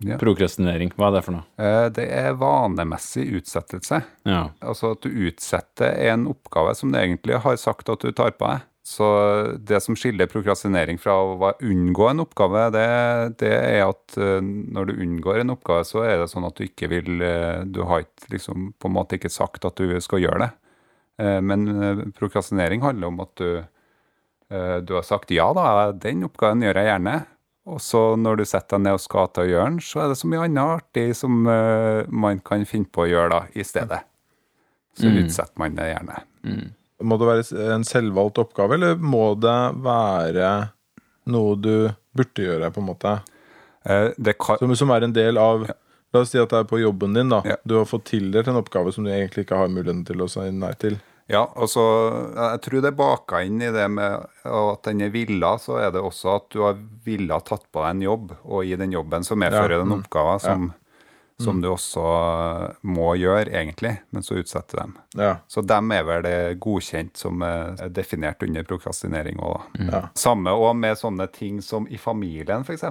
Ja. 0.06 0.18
Prokrastinering. 0.22 0.92
Hva 0.94 1.08
er 1.10 1.16
det 1.16 1.24
for 1.26 1.34
noe? 1.34 1.46
Eh, 1.58 1.88
Det 1.90 2.04
er 2.14 2.36
vanemessig 2.38 3.24
utsettelse. 3.40 4.04
Ja. 4.30 4.44
Altså 4.62 4.92
at 4.94 5.02
du 5.02 5.10
utsetter 5.10 5.96
en 6.12 6.28
oppgave 6.30 6.76
som 6.78 6.92
du 6.94 7.00
egentlig 7.00 7.40
har 7.42 7.56
sagt 7.58 7.90
at 7.90 8.04
du 8.06 8.12
tar 8.12 8.36
på 8.38 8.46
deg. 8.52 8.66
Så 8.88 9.08
det 9.68 9.82
som 9.84 9.98
skiller 10.00 10.30
prokrastinering 10.32 11.00
fra 11.02 11.16
å 11.20 11.50
unngå 11.60 12.06
en 12.12 12.22
oppgave, 12.24 12.62
det, 12.72 12.86
det 13.42 13.50
er 13.58 13.82
at 13.88 14.16
eh, 14.22 14.38
når 14.40 14.92
du 14.92 15.02
unngår 15.04 15.42
en 15.42 15.56
oppgave, 15.58 15.84
så 15.90 16.06
er 16.06 16.22
det 16.22 16.30
sånn 16.32 16.46
at 16.48 16.56
du 16.56 16.64
ikke 16.68 16.88
vil 16.94 17.18
eh, 17.26 17.66
Du 17.66 17.82
har 17.90 18.06
ikke 18.06 18.32
liksom 18.38 18.70
på 18.80 18.88
en 18.88 18.96
måte 18.96 19.18
ikke 19.18 19.34
sagt 19.34 19.66
at 19.68 19.82
du 19.82 19.98
skal 20.04 20.22
gjøre 20.24 20.46
det. 20.46 20.52
Men 21.18 22.12
prokrastinering 22.14 22.84
handler 22.86 23.08
om 23.10 23.16
at 23.24 23.32
du, 23.42 23.64
du 24.86 24.92
har 24.94 25.02
sagt 25.02 25.32
ja 25.34 25.48
da, 25.58 25.90
den 25.98 26.22
oppgaven 26.28 26.62
gjør 26.62 26.78
jeg 26.78 26.90
gjerne. 26.92 27.14
Og 27.68 27.82
så 27.84 28.02
når 28.16 28.40
du 28.40 28.46
setter 28.48 28.78
deg 28.78 28.86
ned 28.86 28.96
og 28.96 29.04
skal 29.04 29.28
til 29.36 29.44
å 29.44 29.50
gjøre 29.52 29.70
den, 29.70 29.80
så 29.84 30.04
er 30.04 30.12
det 30.12 30.20
så 30.22 30.30
mye 30.32 30.46
annet 30.46 30.74
artig 30.78 31.08
som 31.20 31.42
uh, 31.50 32.08
man 32.08 32.40
kan 32.46 32.64
finne 32.70 32.88
på 32.88 33.04
å 33.04 33.10
gjøre 33.10 33.32
da, 33.34 33.42
i 33.60 33.66
stedet. 33.68 34.00
Så 34.98 35.12
utsetter 35.12 35.60
man 35.62 35.76
det 35.78 35.90
gjerne. 35.92 36.22
Må 37.06 37.18
det 37.22 37.28
være 37.28 37.74
en 37.76 37.84
selvvalgt 37.86 38.40
oppgave, 38.42 38.80
eller 38.80 38.96
må 38.98 39.36
det 39.38 39.58
være 39.86 40.54
noe 41.30 41.58
du 41.60 41.74
burde 42.18 42.48
gjøre, 42.48 42.72
på 42.74 42.82
en 42.82 42.88
måte? 42.88 43.18
Uh, 43.84 44.10
Det 44.16 44.38
kan, 44.40 44.58
Som, 44.64 44.74
som 44.80 44.96
er 44.96 45.06
en 45.06 45.14
del 45.14 45.38
av 45.42 45.68
La 46.16 46.22
oss 46.24 46.32
si 46.32 46.40
at 46.40 46.54
det 46.54 46.62
er 46.64 46.68
på 46.70 46.80
jobben 46.80 47.14
din. 47.14 47.30
da 47.30 47.42
Ja. 47.44 47.58
Du 47.68 47.76
har 47.76 47.86
fått 47.86 48.06
tildelt 48.14 48.48
en 48.48 48.56
oppgave 48.56 48.94
som 48.96 49.04
du 49.04 49.12
egentlig 49.12 49.44
ikke 49.44 49.60
har 49.60 49.68
muligheten 49.68 50.06
til 50.08 50.24
å 50.24 50.30
si 50.32 50.46
nei 50.56 50.72
til. 50.80 50.96
Ja, 51.28 51.44
altså, 51.60 51.84
jeg 52.32 52.60
tror 52.64 52.84
det 52.84 52.90
er 52.94 52.96
baka 52.96 53.44
inn 53.44 53.60
i 53.60 53.72
det 53.76 53.86
med 53.92 54.28
at 54.48 54.88
den 54.88 55.04
er 55.04 55.12
villa, 55.12 55.58
så 55.60 55.76
er 55.82 55.92
det 55.92 56.00
også 56.00 56.38
at 56.38 56.46
du 56.56 56.62
har 56.64 56.78
villa 57.04 57.42
tatt 57.44 57.66
på 57.68 57.84
deg 57.84 57.98
en 57.98 58.04
jobb, 58.06 58.36
og 58.48 58.64
i 58.64 58.78
den 58.80 58.96
jobben 58.96 59.28
så 59.28 59.36
medfører 59.36 59.76
Ja, 59.76 59.82
den 59.82 59.92
mm. 59.92 59.98
oppgaver 59.98 60.40
som, 60.40 60.70
som 61.44 61.60
du 61.60 61.68
også 61.74 62.06
må 62.88 63.10
gjøre, 63.20 63.52
egentlig, 63.52 63.92
men 64.16 64.24
så 64.24 64.40
utsetter 64.40 64.80
dem. 64.86 64.94
Ja. 65.20 65.34
Så 65.52 65.66
dem 65.68 65.92
er 65.92 66.08
vel 66.08 66.24
det 66.24 66.38
godkjent 66.64 67.20
som 67.20 67.44
er 67.44 67.92
definert 67.92 68.48
under 68.48 68.64
prokrastinering 68.72 69.44
òg, 69.44 69.68
da. 69.76 69.84
Ja. 69.92 70.02
Samme 70.16 70.56
òg 70.56 70.80
med 70.80 70.96
sånne 71.02 71.28
ting 71.36 71.60
som 71.66 71.92
i 71.92 72.00
familien, 72.00 72.64
f.eks., 72.64 72.88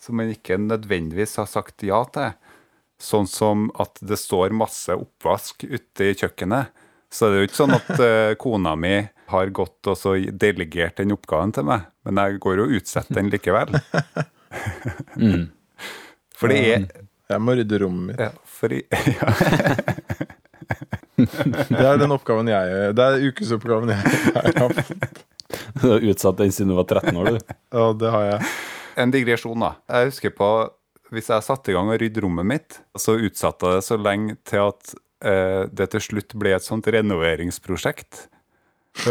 som 0.00 0.16
man 0.16 0.32
ikke 0.32 0.56
nødvendigvis 0.64 1.36
har 1.42 1.52
sagt 1.52 1.84
ja 1.84 2.00
til. 2.16 2.32
Sånn 2.96 3.28
som 3.28 3.68
at 3.76 4.00
det 4.00 4.16
står 4.16 4.56
masse 4.56 4.96
oppvask 4.96 5.68
ute 5.68 6.08
i 6.08 6.16
kjøkkenet. 6.16 6.72
Så 7.12 7.28
det 7.30 7.36
er 7.38 7.44
jo 7.44 7.48
ikke 7.50 7.60
sånn 7.60 7.76
at 7.76 7.90
uh, 8.00 8.32
kona 8.40 8.74
mi 8.78 8.94
har 9.30 9.50
gått 9.54 9.88
og 9.90 9.96
så 9.98 10.14
delegert 10.30 10.98
den 11.00 11.14
oppgaven 11.14 11.52
til 11.56 11.66
meg, 11.66 11.86
men 12.06 12.20
jeg 12.22 12.38
går 12.42 12.62
og 12.64 12.74
utsetter 12.78 13.20
den 13.20 13.30
likevel. 13.32 13.76
Mm. 15.16 15.48
For 16.38 16.48
det 16.48 16.56
er 16.70 16.84
Jeg 17.28 17.42
må 17.42 17.52
rydde 17.58 17.78
rommet 17.82 18.12
mitt. 18.12 18.20
ja, 18.22 18.30
fordi, 18.48 18.78
ja, 19.18 19.28
Det 21.16 21.82
er 21.82 21.98
den 22.00 22.12
oppgaven 22.14 22.48
jeg 22.50 22.94
Det 22.96 23.04
er 23.06 23.24
ukesoppgaven 23.30 23.92
jeg, 23.92 24.14
jeg 24.30 24.54
har 24.60 24.76
fått. 24.76 25.22
Du 25.80 25.84
har 25.90 26.02
utsatt 26.10 26.38
den 26.40 26.52
siden 26.54 26.72
du 26.72 26.76
var 26.78 26.86
13 26.88 27.16
år, 27.20 27.36
du. 27.36 27.54
Ja, 27.74 27.84
det 28.00 28.10
har 28.12 28.24
jeg. 28.26 28.48
En 28.98 29.12
digresjon, 29.14 29.60
da. 29.62 29.74
Jeg 29.92 30.08
husker 30.10 30.32
på 30.34 30.48
Hvis 31.14 31.28
jeg 31.30 31.44
satte 31.46 31.70
i 31.70 31.76
gang 31.76 31.90
og 31.92 32.00
rydde 32.02 32.22
rommet 32.24 32.48
mitt, 32.48 32.78
så 32.98 33.14
utsatte 33.18 33.68
jeg 33.70 33.78
det 33.82 33.86
så 33.86 33.98
lenge 34.00 34.36
til 34.48 34.64
at 34.64 34.94
eh, 35.24 35.66
det 35.72 35.90
til 35.94 36.02
slutt 36.02 36.34
ble 36.38 36.56
et 36.56 36.66
sånt 36.66 36.88
renoveringsprosjekt. 36.88 38.26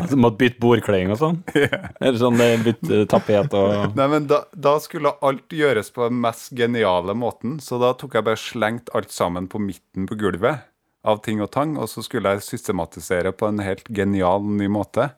Altså, 0.00 0.16
måtte 0.20 0.40
bytte 0.42 0.60
bordkleding 0.60 1.12
og 1.14 1.18
sånn. 1.20 1.38
Eller 1.56 2.18
sånn 2.20 2.40
eh, 2.44 2.60
bytte 2.60 3.04
tapet 3.10 3.54
og 3.56 3.94
Nei, 3.98 4.08
men 4.12 4.26
da, 4.30 4.42
da 4.52 4.74
skulle 4.82 5.14
alt 5.24 5.54
gjøres 5.54 5.92
på 5.94 6.04
den 6.08 6.20
mest 6.22 6.52
geniale 6.56 7.14
måten, 7.16 7.58
så 7.64 7.78
da 7.80 7.92
tok 7.96 8.18
jeg 8.18 8.26
bare 8.26 8.40
slengt 8.40 8.92
alt 8.96 9.14
sammen 9.14 9.48
på 9.50 9.62
midten 9.62 10.08
på 10.10 10.18
gulvet 10.20 10.66
av 11.06 11.22
ting 11.24 11.40
og 11.40 11.48
tang, 11.54 11.78
og 11.80 11.88
så 11.88 12.04
skulle 12.04 12.34
jeg 12.34 12.44
systematisere 12.44 13.32
på 13.32 13.48
en 13.48 13.62
helt 13.64 13.86
genial 13.88 14.44
ny 14.44 14.68
måte. 14.72 15.10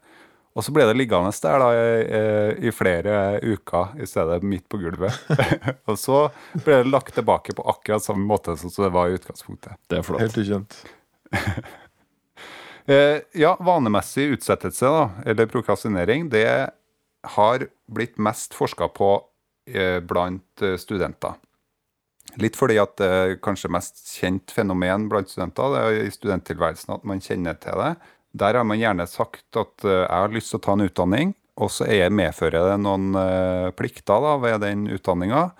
Og 0.52 0.64
så 0.66 0.72
ble 0.74 0.84
det 0.84 0.96
liggende 0.98 1.32
der 1.42 1.62
da 1.62 1.68
i, 1.72 2.66
i 2.68 2.72
flere 2.74 3.14
uker 3.40 3.94
i 4.02 4.08
stedet 4.08 4.42
midt 4.44 4.66
på 4.68 4.80
gulvet. 4.82 5.16
og 5.88 5.96
så 6.00 6.26
ble 6.58 6.82
det 6.82 6.92
lagt 6.92 7.14
tilbake 7.16 7.56
på 7.56 7.64
akkurat 7.72 8.04
samme 8.04 8.26
måte 8.28 8.58
som 8.60 8.72
det 8.76 8.92
var 8.92 9.08
i 9.08 9.16
utgangspunktet. 9.16 9.80
Det 9.88 10.00
er 10.00 10.04
flott. 10.06 10.24
Helt 10.24 10.42
ukjent. 10.42 10.82
Eh, 12.86 13.20
ja, 13.38 13.52
vanemessig 13.62 14.24
utsettelse, 14.34 14.88
da, 14.90 15.02
eller 15.30 15.46
prokrastinering, 15.46 16.24
det 16.32 16.70
har 17.36 17.66
blitt 17.86 18.18
mest 18.18 18.56
forska 18.58 18.88
på 18.90 19.12
eh, 19.70 20.00
blant 20.02 20.62
eh, 20.62 20.74
studenter. 20.80 21.36
Litt 22.42 22.56
fordi 22.56 22.78
at 22.80 22.96
det 22.98 23.38
kanskje 23.44 23.70
mest 23.70 24.02
kjent 24.16 24.50
fenomen 24.54 25.06
blant 25.12 25.30
studenter, 25.30 25.74
det 25.74 25.82
er 25.84 26.08
i 26.08 26.14
studenttilværelsen 26.14 26.96
at 26.96 27.06
man 27.06 27.22
kjenner 27.22 27.58
til 27.62 27.78
det. 27.84 27.92
Der 28.32 28.56
har 28.56 28.64
man 28.64 28.80
gjerne 28.80 29.06
sagt 29.10 29.58
at 29.60 29.84
eh, 29.84 30.04
jeg 30.04 30.24
har 30.24 30.32
lyst 30.32 30.52
til 30.52 30.60
å 30.60 30.64
ta 30.64 30.76
en 30.76 30.86
utdanning, 30.86 31.34
og 31.60 31.68
så 31.72 31.86
er 31.90 32.14
medfører 32.14 32.70
det 32.70 32.78
noen 32.80 33.12
eh, 33.18 33.68
plikter 33.76 34.24
da, 34.24 34.36
ved 34.40 34.62
den 34.64 34.86
utdanninga. 34.92 35.50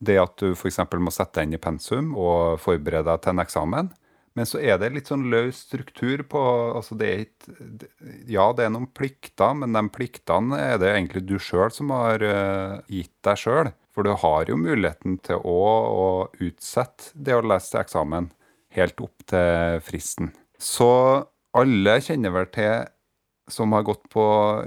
Det 0.00 0.16
at 0.22 0.36
du 0.40 0.54
f.eks. 0.54 0.78
må 0.96 1.12
sette 1.12 1.40
deg 1.40 1.48
inn 1.48 1.58
i 1.58 1.62
pensum 1.62 2.14
og 2.16 2.60
forberede 2.62 3.10
deg 3.10 3.24
til 3.24 3.34
en 3.34 3.42
eksamen. 3.42 3.90
Men 4.38 4.46
så 4.46 4.60
er 4.62 4.78
det 4.78 4.92
litt 4.94 5.10
sånn 5.10 5.26
løs 5.32 5.64
struktur 5.66 6.22
på 6.30 6.40
altså 6.78 6.94
det 6.98 7.08
er 7.10 7.22
et, 7.24 7.84
Ja, 8.30 8.46
det 8.54 8.64
er 8.64 8.72
noen 8.72 8.86
plikter, 8.94 9.56
men 9.58 9.74
de 9.74 9.82
pliktene 9.92 10.60
er 10.60 10.78
det 10.80 10.92
egentlig 10.94 11.24
du 11.26 11.36
sjøl 11.42 11.72
som 11.74 11.90
har 11.92 12.22
eh, 12.24 12.76
gitt 12.88 13.16
deg 13.26 13.42
sjøl. 13.42 13.72
For 13.90 14.06
du 14.06 14.14
har 14.22 14.46
jo 14.46 14.56
muligheten 14.56 15.18
til 15.26 15.42
å, 15.42 15.62
å 15.90 16.06
utsette 16.38 17.10
det 17.18 17.34
å 17.34 17.42
lese 17.42 17.74
til 17.74 17.82
eksamen 17.82 18.30
helt 18.78 19.02
opp 19.02 19.26
til 19.28 19.82
fristen. 19.82 20.30
Så 20.62 20.90
alle 21.56 21.98
kjenner 22.04 22.34
vel 22.34 22.48
til, 22.54 22.88
som 23.50 23.72
har 23.74 23.82
gått 23.82 24.04
på 24.12 24.24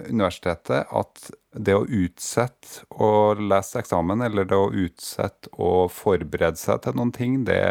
universitetet, 0.10 0.90
at 0.92 1.30
det 1.56 1.76
å 1.78 1.86
utsette 1.86 2.84
å 3.00 3.34
lese 3.40 3.80
eksamen, 3.80 4.24
eller 4.26 4.48
det 4.50 4.58
å 4.60 4.72
utsette 4.72 5.54
å 5.56 5.88
forberede 5.88 6.60
seg 6.60 6.82
til 6.84 6.98
noen 7.00 7.14
ting, 7.16 7.44
det, 7.48 7.62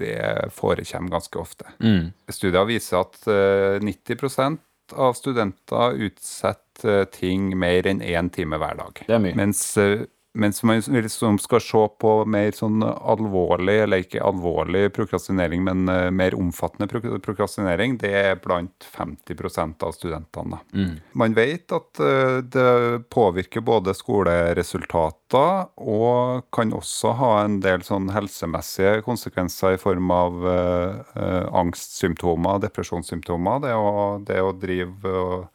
det 0.00 0.16
forekommer 0.56 1.18
ganske 1.18 1.40
ofte. 1.42 1.68
Mm. 1.84 2.14
Studier 2.32 2.64
viser 2.70 3.02
at 3.02 3.20
eh, 3.28 3.82
90% 3.84 4.62
av 4.92 5.16
studenter 5.18 6.00
utsetter 6.08 7.00
eh, 7.02 7.06
ting 7.12 7.52
mer 7.58 7.86
enn 7.90 8.02
én 8.04 8.30
time 8.32 8.58
hver 8.60 8.80
dag. 8.80 9.04
Det 9.06 9.16
er. 9.18 9.36
Mens, 9.38 9.62
eh, 9.80 10.06
mens 10.34 10.62
man 10.62 10.80
liksom 10.80 11.38
skal 11.38 11.60
se 11.62 11.80
på 12.00 12.12
mer 12.26 12.50
sånn 12.56 12.82
alvorlig, 12.82 13.76
eller 13.84 14.02
ikke 14.02 14.22
alvorlig 14.24 14.88
prokrastinering, 14.96 15.62
men 15.66 15.88
eh, 15.88 16.10
mer 16.10 16.34
omfattende 16.34 16.88
prokrastinering, 17.22 17.96
det 18.02 18.10
er 18.18 18.40
blant 18.42 18.86
50 18.96 19.78
av 19.86 19.94
studentene. 19.94 20.58
Mm. 20.74 20.96
Man 21.14 21.36
vet 21.38 21.72
at 21.76 22.02
eh, 22.02 22.38
det 22.50 23.04
påvirker 23.14 23.62
både 23.62 23.94
skoleresultater 23.94 25.70
og 25.78 26.50
kan 26.54 26.74
også 26.74 27.14
ha 27.20 27.32
en 27.44 27.60
del 27.62 27.86
sånn 27.86 28.10
helsemessige 28.14 29.04
konsekvenser 29.06 29.78
i 29.78 29.82
form 29.82 30.10
av 30.14 30.48
eh, 30.50 31.44
angstsymptomer, 31.62 32.58
depresjonssymptomer. 32.66 33.62
Det 33.68 33.74
å, 33.78 33.92
det 34.18 34.42
å 34.42 34.54
drive 34.58 35.14
og, 35.14 35.46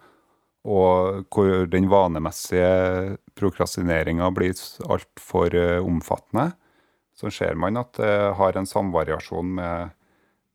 og 0.68 1.26
hvor 1.32 1.68
den 1.72 1.88
vanemessige 1.92 3.18
prokrastineringa 3.40 4.28
blir 4.36 4.58
altfor 4.92 5.56
uh, 5.56 5.86
omfattende, 5.86 6.52
så 7.20 7.32
ser 7.32 7.56
man 7.60 7.80
at 7.80 7.98
det 8.00 8.12
har 8.40 8.58
en 8.58 8.68
samvariasjon 8.68 9.50
med, 9.58 9.96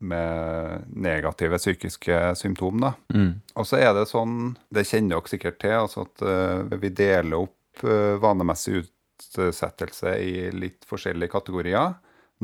med 0.01 0.87
negative 0.89 1.59
psykiske 1.61 2.21
symptomer. 2.39 2.97
Mm. 3.13 3.35
Og 3.53 3.67
så 3.69 3.77
er 3.83 3.93
det 3.93 4.07
sånn, 4.09 4.55
det 4.73 4.87
kjenner 4.89 5.19
dere 5.19 5.33
sikkert 5.33 5.59
til, 5.61 5.75
altså 5.77 6.07
at 6.07 6.23
eh, 6.25 6.79
vi 6.81 6.89
deler 6.89 7.37
opp 7.43 7.85
eh, 7.85 8.17
vanemessig 8.17 8.81
utsettelse 8.81 10.15
i 10.25 10.49
litt 10.57 10.89
forskjellige 10.89 11.35
kategorier. 11.35 11.93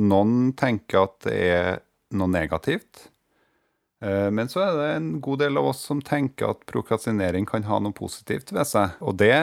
Noen 0.06 0.54
tenker 0.60 1.08
at 1.08 1.18
det 1.26 1.40
er 1.50 1.82
noe 2.14 2.30
negativt. 2.30 3.08
Eh, 4.02 4.30
Men 4.34 4.50
så 4.50 4.64
er 4.66 4.78
det 4.78 4.88
en 4.96 5.10
god 5.22 5.44
del 5.44 5.58
av 5.62 5.68
oss 5.72 5.84
som 5.86 6.02
tenker 6.02 6.50
at 6.56 6.66
prokrastinering 6.70 7.46
kan 7.50 7.64
ha 7.70 7.80
noe 7.80 7.94
positivt 7.94 8.52
ved 8.52 8.66
seg. 8.68 8.96
Og 9.02 9.18
det, 9.22 9.34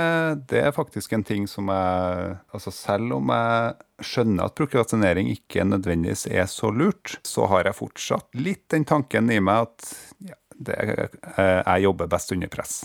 det 0.50 0.64
er 0.66 0.74
faktisk 0.74 1.14
en 1.14 1.24
ting 1.26 1.46
som 1.50 1.70
jeg 1.70 2.34
Altså 2.52 2.72
selv 2.74 3.14
om 3.20 3.30
jeg 3.30 3.76
skjønner 4.08 4.46
at 4.46 4.56
prokrastinering 4.58 5.30
ikke 5.32 5.64
nødvendigvis 5.66 6.26
er 6.30 6.46
så 6.50 6.70
lurt, 6.74 7.16
så 7.26 7.46
har 7.50 7.66
jeg 7.66 7.78
fortsatt 7.78 8.28
litt 8.38 8.66
den 8.70 8.86
tanken 8.86 9.30
i 9.34 9.40
meg 9.42 9.66
at 9.66 9.88
ja, 10.26 10.36
det, 10.58 10.76
eh, 11.36 11.62
jeg 11.62 11.86
jobber 11.86 12.10
best 12.10 12.34
under 12.34 12.50
press. 12.52 12.76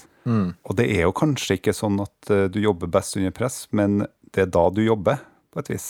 Og 0.63 0.77
det 0.79 0.87
er 0.93 1.03
jo 1.03 1.13
kanskje 1.17 1.57
ikke 1.59 1.73
sånn 1.75 1.99
at 2.01 2.29
eh, 2.33 2.45
du 2.53 2.61
jobber 2.63 2.89
best 2.89 3.17
under 3.19 3.33
press, 3.35 3.67
men 3.71 4.05
det 4.33 4.45
er 4.47 4.53
da 4.53 4.69
du 4.73 4.81
jobber, 4.85 5.21
på 5.53 5.61
et 5.61 5.69
vis. 5.73 5.87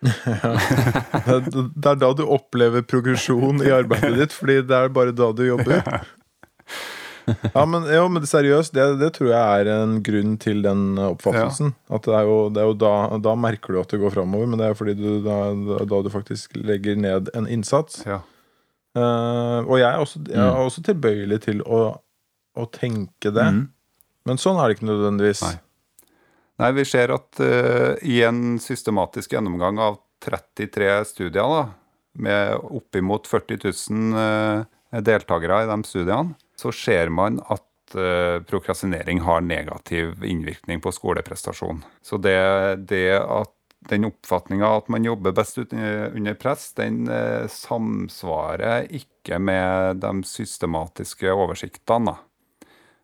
Det, 1.30 1.86
er- 1.86 1.98
da 2.00 2.12
du 2.16 2.24
opplever 2.24 2.82
progresjon 2.88 3.60
i 3.64 3.72
arbeidet 3.74 4.16
ditt, 4.18 4.32
fordi 4.36 4.60
det 4.66 4.76
er 4.76 4.92
bare 4.94 5.12
da 5.16 5.30
du 5.36 5.44
jobber. 5.46 5.82
Ja, 7.54 7.62
men, 7.68 7.84
jo, 7.86 8.06
men 8.10 8.24
seriøst, 8.26 8.72
det, 8.74 8.84
det 8.98 9.12
tror 9.14 9.28
jeg 9.30 9.60
er 9.62 9.68
en 9.76 9.98
grunn 10.06 10.34
til 10.42 10.62
den 10.64 10.98
oppfattelsen. 10.98 11.74
At 11.92 12.08
det 12.08 12.16
er 12.16 12.26
jo, 12.26 12.38
det 12.50 12.62
er 12.62 12.68
jo 12.72 12.76
da, 12.80 12.92
da 13.22 13.34
merker 13.38 13.76
du 13.76 13.80
at 13.82 13.92
det 13.92 14.00
går 14.02 14.14
framover, 14.16 14.48
men 14.50 14.58
det 14.58 14.66
er 14.70 14.78
fordi 14.78 14.96
du, 14.98 15.08
da, 15.24 15.36
da 15.84 16.00
du 16.02 16.10
faktisk 16.10 16.56
legger 16.58 16.98
ned 16.98 17.30
en 17.38 17.46
innsats. 17.50 18.02
Ja. 18.08 18.22
Uh, 18.98 19.62
og 19.68 19.76
jeg 19.78 19.86
er 19.86 20.00
også, 20.02 20.24
jeg 20.26 20.40
er 20.42 20.56
også 20.64 20.82
tilbøyelig 20.88 21.42
til 21.46 21.60
å, 21.62 21.82
å 22.58 22.64
tenke 22.74 23.30
det. 23.30 23.46
Mm. 23.54 23.66
Men 24.26 24.40
sånn 24.42 24.58
er 24.58 24.66
det 24.72 24.80
ikke 24.80 24.88
nødvendigvis. 24.90 25.44
Nei. 25.46 25.58
Nei, 26.60 26.72
vi 26.76 26.84
ser 26.84 27.12
at 27.14 27.40
uh, 27.40 27.94
i 28.04 28.20
en 28.26 28.58
systematisk 28.60 29.32
gjennomgang 29.32 29.80
av 29.80 30.00
33 30.24 30.92
studier, 31.08 31.40
da, 31.40 31.62
med 32.20 32.66
oppimot 32.76 33.28
40 33.30 33.62
000 33.64 34.18
uh, 34.18 34.68
deltakere 34.98 35.62
i 35.64 35.70
de 35.70 35.78
studiene, 35.86 36.36
så 36.58 36.72
ser 36.74 37.08
man 37.14 37.38
at 37.48 37.94
eh, 37.94 38.42
prokrastinering 38.42 39.22
har 39.24 39.40
negativ 39.40 40.24
innvirkning 40.24 40.80
på 40.82 40.92
skoleprestasjon. 40.92 41.84
Så 42.02 42.18
det, 42.18 42.36
det 42.90 43.20
at 43.22 43.54
den 43.88 44.04
oppfatninga 44.10 44.68
at 44.76 44.90
man 44.92 45.06
jobber 45.06 45.32
best 45.32 45.58
under, 45.62 46.10
under 46.16 46.34
press, 46.34 46.72
den 46.76 47.06
eh, 47.08 47.46
samsvarer 47.48 48.90
ikke 48.92 49.38
med 49.40 50.02
de 50.02 50.12
systematiske 50.28 51.32
oversiktene. 51.32 52.18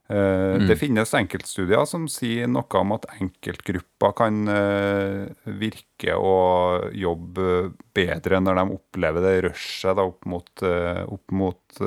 Eh, 0.08 0.58
Det 0.68 0.76
finnes 0.78 1.14
enkeltstudier 1.18 1.82
som 1.88 2.06
sier 2.10 2.46
noe 2.50 2.78
om 2.78 2.94
at 2.94 3.08
enkeltgrupper 3.18 4.14
kan 4.20 4.46
eh, 4.52 5.50
virke 5.58 6.14
og 6.14 6.94
jobbe 6.94 7.72
bedre 7.96 8.40
når 8.42 8.60
de 8.60 8.76
opplever 8.76 9.26
det 9.26 9.34
rushet 9.48 9.98
opp 9.98 10.22
mot, 10.30 10.50
eh, 10.62 11.02
opp 11.02 11.34
mot 11.34 11.82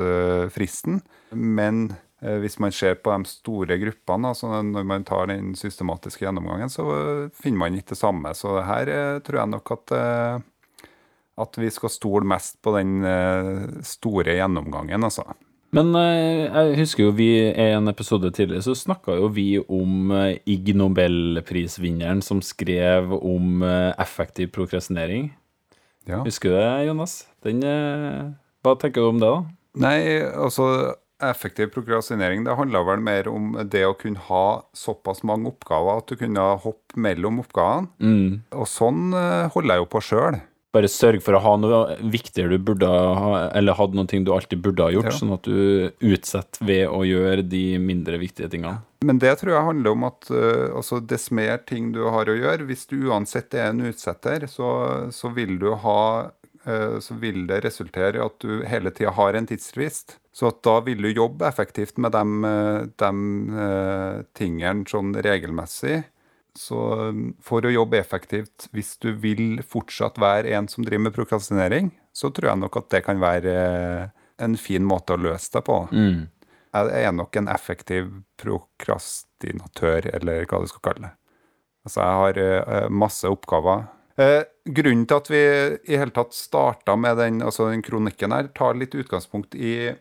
fristen. 0.52 1.00
Men 1.32 1.88
hvis 2.20 2.58
man 2.60 2.70
ser 2.70 2.98
på 3.00 3.10
de 3.16 3.26
store 3.26 3.78
gruppene, 3.80 4.28
altså 4.28 4.60
når 4.62 4.84
man 4.84 5.06
tar 5.08 5.30
den 5.30 5.54
systematiske 5.56 6.26
gjennomgangen, 6.26 6.68
så 6.68 6.84
finner 7.32 7.62
man 7.62 7.78
ikke 7.78 7.94
det 7.94 7.98
samme. 7.98 8.34
Så 8.36 8.58
her 8.60 8.90
tror 9.24 9.40
jeg 9.40 9.52
nok 9.56 9.72
at 9.78 9.94
at 11.40 11.56
vi 11.56 11.70
skal 11.72 11.88
stole 11.88 12.28
mest 12.28 12.58
på 12.60 12.74
den 12.76 13.00
store 13.88 14.36
gjennomgangen, 14.36 15.08
altså. 15.08 15.24
Men 15.76 15.92
eh, 15.94 16.48
jeg 16.48 16.78
husker 16.80 17.04
jo 17.06 17.12
vi 17.14 17.28
i 17.46 17.66
en 17.76 17.90
episode 17.90 18.32
tidligere 18.34 18.64
så 18.66 18.74
snakka 18.78 19.14
jo 19.20 19.28
vi 19.34 19.48
om 19.62 20.10
eh, 20.16 20.40
Ig 20.50 20.72
Nobelprisvinneren 20.78 22.22
som 22.26 22.42
skrev 22.42 23.12
om 23.16 23.62
eh, 23.66 23.92
effektiv 24.02 24.50
prokrastinering. 24.56 25.30
Ja. 26.10 26.24
Husker 26.26 26.50
du 26.50 26.56
det, 26.58 26.88
Jonas? 26.88 27.20
Den, 27.46 27.62
hva 28.64 28.74
tenker 28.80 29.04
du 29.04 29.12
om 29.12 29.20
det, 29.22 29.30
da? 29.30 29.44
Nei, 29.84 29.98
altså 30.26 30.96
effektiv 31.22 31.68
prokrastinering 31.74 32.42
det 32.46 32.56
handler 32.56 32.86
vel 32.88 33.02
mer 33.04 33.28
om 33.30 33.52
det 33.70 33.84
å 33.86 33.94
kunne 33.94 34.18
ha 34.26 34.44
såpass 34.74 35.20
mange 35.28 35.52
oppgaver 35.52 36.00
at 36.00 36.10
du 36.10 36.18
kunne 36.18 36.46
hoppe 36.64 36.98
mellom 36.98 37.42
oppgavene. 37.44 37.92
Mm. 38.00 38.40
Og 38.56 38.66
sånn 38.66 39.12
holder 39.12 39.76
jeg 39.76 39.84
jo 39.84 39.90
på 39.92 40.02
sjøl. 40.08 40.40
Bare 40.70 40.86
sørg 40.86 41.18
for 41.24 41.34
å 41.34 41.40
ha 41.42 41.52
noe 41.58 41.96
viktigere 42.12 42.54
du 42.54 42.62
burde 42.62 42.86
ha, 42.86 43.48
eller 43.58 43.74
hadde 43.74 43.98
noen 43.98 44.06
ting 44.10 44.22
du 44.26 44.30
alltid 44.30 44.60
burde 44.62 44.84
ha 44.86 44.92
gjort, 44.94 45.10
Ja. 45.10 45.16
sånn 45.18 45.32
at 45.34 45.42
du 45.42 45.90
utsetter 45.98 46.62
ved 46.64 46.84
å 46.86 47.00
gjøre 47.02 47.42
de 47.42 47.78
mindre 47.82 48.20
viktige 48.22 48.50
tingene. 48.52 48.78
Men 49.02 49.18
det 49.18 49.32
tror 49.40 49.54
jeg 49.56 49.66
handler 49.66 49.96
om 49.96 50.04
at 50.04 50.28
uh, 50.30 50.76
altså, 50.76 51.00
dess 51.00 51.30
mer 51.34 51.58
ting 51.66 51.90
du 51.92 52.04
har 52.04 52.28
å 52.28 52.36
gjøre, 52.36 52.68
hvis 52.68 52.86
du 52.86 53.08
uansett 53.08 53.54
er 53.54 53.72
en 53.72 53.80
utsetter, 53.90 54.46
så, 54.46 55.10
så 55.10 55.32
vil 55.34 55.58
du 55.58 55.72
ha 55.74 56.30
eh, 56.66 56.98
så 57.00 57.16
vil 57.18 57.46
det 57.48 57.62
resultere 57.64 58.20
i 58.20 58.22
at 58.22 58.38
du 58.44 58.62
hele 58.68 58.92
tida 58.94 59.10
har 59.16 59.34
en 59.34 59.48
tidsfrist. 59.48 60.18
Så 60.32 60.52
da 60.62 60.78
vil 60.86 61.02
du 61.02 61.10
jobbe 61.10 61.48
effektivt 61.48 61.98
med 61.98 62.12
de, 62.14 62.52
de 63.00 63.10
eh, 63.64 64.22
tingene 64.38 64.86
sånn 64.86 65.16
regelmessig. 65.18 66.04
Så 66.58 66.80
eh, 67.08 67.22
for 67.44 67.66
å 67.66 67.72
jobbe 67.72 68.00
effektivt, 68.00 68.68
hvis 68.74 68.96
du 69.02 69.12
vil 69.22 69.60
fortsatt 69.66 70.18
være 70.20 70.56
en 70.58 70.68
som 70.70 70.86
driver 70.86 71.08
med 71.08 71.16
prokrastinering, 71.16 71.92
så 72.12 72.32
tror 72.34 72.52
jeg 72.52 72.62
nok 72.64 72.80
at 72.82 72.90
det 72.96 73.04
kan 73.06 73.22
være 73.22 73.54
eh, 73.54 74.18
en 74.44 74.56
fin 74.60 74.84
måte 74.86 75.14
å 75.14 75.20
løse 75.20 75.52
det 75.56 75.64
på. 75.66 75.82
Mm. 75.92 76.28
Jeg 76.70 77.02
er 77.02 77.14
nok 77.14 77.36
en 77.40 77.48
effektiv 77.50 78.10
prokrastinatør, 78.38 80.12
eller 80.14 80.44
hva 80.46 80.60
du 80.62 80.70
skal 80.70 80.84
kalle 80.86 81.08
det. 81.08 81.14
Altså, 81.86 82.04
jeg 82.04 82.20
har 82.20 82.44
eh, 82.44 82.92
masse 82.92 83.30
oppgaver. 83.30 83.88
Eh, 84.20 84.42
grunnen 84.68 85.06
til 85.08 85.16
at 85.16 85.30
vi 85.32 85.42
i 85.90 85.98
hele 85.98 86.14
tatt 86.14 86.36
starta 86.36 86.96
med 86.98 87.18
den, 87.20 87.40
altså 87.46 87.70
den 87.70 87.82
kronikken 87.84 88.34
her, 88.36 88.50
tar 88.56 88.78
litt 88.78 88.94
utgangspunkt 88.94 89.56
i, 89.56 89.92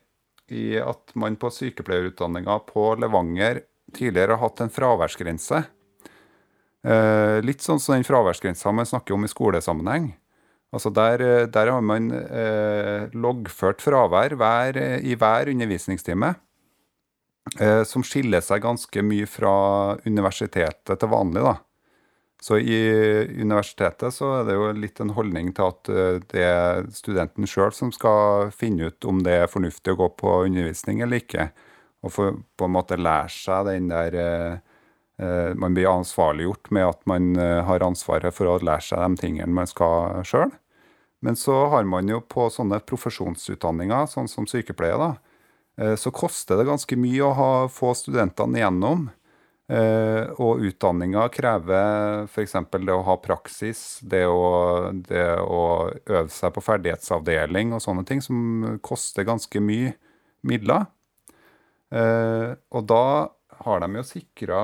i 0.51 0.63
at 0.81 1.15
man 1.19 1.39
på 1.39 1.51
sykepleierutdanninga 1.55 2.59
på 2.69 2.91
Levanger 2.99 3.63
tidligere 3.95 4.35
har 4.35 4.43
hatt 4.43 4.63
en 4.65 4.73
fraværsgrense. 4.73 5.63
Eh, 6.87 7.37
litt 7.43 7.63
sånn 7.63 7.79
som 7.81 7.97
den 7.97 8.07
fraværsgrensa 8.07 8.71
man 8.71 8.87
snakker 8.87 9.15
om 9.15 9.25
i 9.27 9.31
skolesammenheng. 9.31 10.13
Altså 10.71 10.91
der, 10.93 11.21
eh, 11.21 11.47
der 11.51 11.71
har 11.73 11.81
man 11.81 12.11
eh, 12.11 13.09
loggført 13.11 13.81
fravær 13.83 14.35
hver, 14.39 14.77
i 15.03 15.15
hver 15.15 15.51
undervisningstime, 15.51 16.35
som 17.89 18.03
skiller 18.05 18.43
seg 18.45 18.61
ganske 18.61 19.01
mye 19.01 19.25
fra 19.25 19.97
universitetet 20.05 20.99
til 21.01 21.09
vanlig. 21.09 21.41
da. 21.41 21.55
Så 22.39 22.59
i 22.61 22.77
universitetet 23.41 24.13
så 24.13 24.27
er 24.35 24.43
det 24.45 24.53
jo 24.53 24.67
litt 24.77 24.99
en 25.01 25.15
holdning 25.15 25.49
til 25.57 25.71
at 25.71 25.89
det 26.29 26.43
er 26.45 26.85
studenten 26.93 27.49
sjøl 27.49 27.73
som 27.73 27.89
skal 27.91 28.51
finne 28.53 28.91
ut 28.91 29.07
om 29.09 29.23
det 29.25 29.33
er 29.33 29.49
fornuftig 29.49 29.95
å 29.95 29.99
gå 30.03 30.09
på 30.21 30.35
undervisning 30.45 31.01
eller 31.01 31.23
ikke. 31.23 31.49
Og 32.05 32.13
få 32.13 32.29
på 32.37 32.69
en 32.69 32.75
måte 32.75 33.01
lære 33.01 33.33
seg 33.33 33.65
den 33.71 33.89
der 33.89 34.61
Man 35.19 35.75
blir 35.75 35.89
ansvarliggjort 35.91 36.69
med 36.71 36.85
at 36.87 37.01
man 37.09 37.33
eh, 37.35 37.59
har 37.67 37.83
ansvaret 37.83 38.31
for 38.35 38.47
å 38.47 38.59
lære 38.63 38.85
seg 38.87 39.01
de 39.03 39.19
tingene 39.19 39.51
man 39.51 39.67
skal 39.67 40.21
sjøl. 40.27 40.53
Men 41.19 41.35
så 41.35 41.65
har 41.73 41.83
man 41.83 42.07
jo 42.07 42.21
på 42.23 42.47
sånne 42.53 42.79
profesjonsutdanninger, 42.87 44.07
sånn 44.07 44.29
som 44.31 44.47
sykepleie, 44.47 44.95
da, 44.95 45.09
eh, 45.79 45.95
så 45.99 46.11
koster 46.15 46.59
det 46.59 46.69
ganske 46.69 46.95
mye 46.95 47.23
å 47.27 47.33
ha, 47.35 47.53
få 47.67 47.91
studentene 47.97 48.61
igjennom. 48.61 49.09
Eh, 49.69 50.31
og 50.41 50.63
utdanninga 50.65 51.27
krever 51.29 52.23
f.eks. 52.25 52.55
det 52.71 52.93
å 52.95 53.03
ha 53.05 53.15
praksis, 53.21 53.99
det 54.01 54.23
å, 54.25 54.89
det 55.05 55.27
å 55.43 55.91
øve 55.93 56.29
seg 56.33 56.55
på 56.55 56.63
ferdighetsavdeling 56.65 57.75
og 57.77 57.83
sånne 57.83 58.05
ting, 58.07 58.23
som 58.23 58.79
koster 58.81 59.27
ganske 59.27 59.61
mye 59.61 59.91
midler. 60.41 60.87
Eh, 61.93 62.55
og 62.71 62.87
da 62.89 63.03
har 63.61 63.83
de 63.83 63.99
jo 63.99 64.07
sikra 64.07 64.63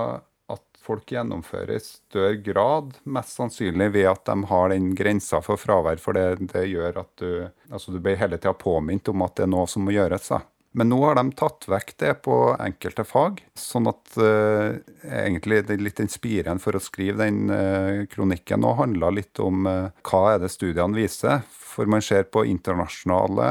folk 0.85 1.11
gjennomfører 1.11 1.75
i 1.75 1.83
større 1.83 2.39
grad, 2.45 2.95
mest 3.03 3.37
sannsynlig 3.39 3.91
ved 3.95 4.09
at 4.11 4.25
de 4.29 4.37
har 4.51 4.71
den 4.73 4.91
grensa 4.97 5.41
for 5.45 5.59
fravær, 5.61 6.01
for 6.01 6.17
det, 6.17 6.49
det 6.53 6.67
gjør 6.69 7.01
at 7.03 7.13
du 7.21 7.29
altså 7.71 7.93
du 7.93 8.01
blir 8.03 8.19
hele 8.19 8.37
tida 8.37 8.53
påminnet 8.57 9.09
om 9.11 9.25
at 9.25 9.37
det 9.37 9.47
er 9.47 9.55
noe 9.55 9.69
som 9.69 9.85
må 9.85 9.95
gjøres. 9.95 10.29
da. 10.29 10.43
Men 10.75 10.89
nå 10.91 10.97
har 11.05 11.15
de 11.15 11.31
tatt 11.39 11.69
vekk 11.71 11.93
det 12.03 12.13
på 12.25 12.35
enkelte 12.59 13.05
fag, 13.07 13.39
sånn 13.55 13.87
at 13.87 14.17
uh, 14.19 14.75
egentlig 15.07 15.61
det 15.69 15.77
litt 15.79 16.01
den 16.01 16.11
spiren 16.11 16.59
for 16.59 16.75
å 16.75 16.83
skrive 16.83 17.23
den 17.23 17.47
uh, 17.47 18.03
kronikken 18.11 18.59
nå 18.59 18.73
handla 18.81 19.13
litt 19.15 19.39
om 19.39 19.69
uh, 19.69 19.93
hva 20.03 20.23
er 20.33 20.43
det 20.43 20.51
studiene 20.51 20.97
viser. 20.97 21.45
For 21.75 21.89
man 21.91 22.03
ser 22.03 22.23
på 22.31 22.45
internasjonale 22.47 23.45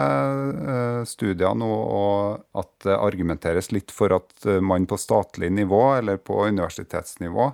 eh, 0.75 1.03
studier 1.09 1.57
nå 1.61 1.69
og 1.69 2.61
at 2.61 2.73
det 2.87 2.97
argumenteres 2.97 3.69
litt 3.75 3.93
for 3.93 4.15
at 4.17 4.49
eh, 4.49 4.63
man 4.65 4.89
på 4.89 4.97
statlig 5.01 5.51
nivå 5.53 5.83
eller 5.99 6.23
på 6.25 6.47
universitetsnivå 6.49 7.51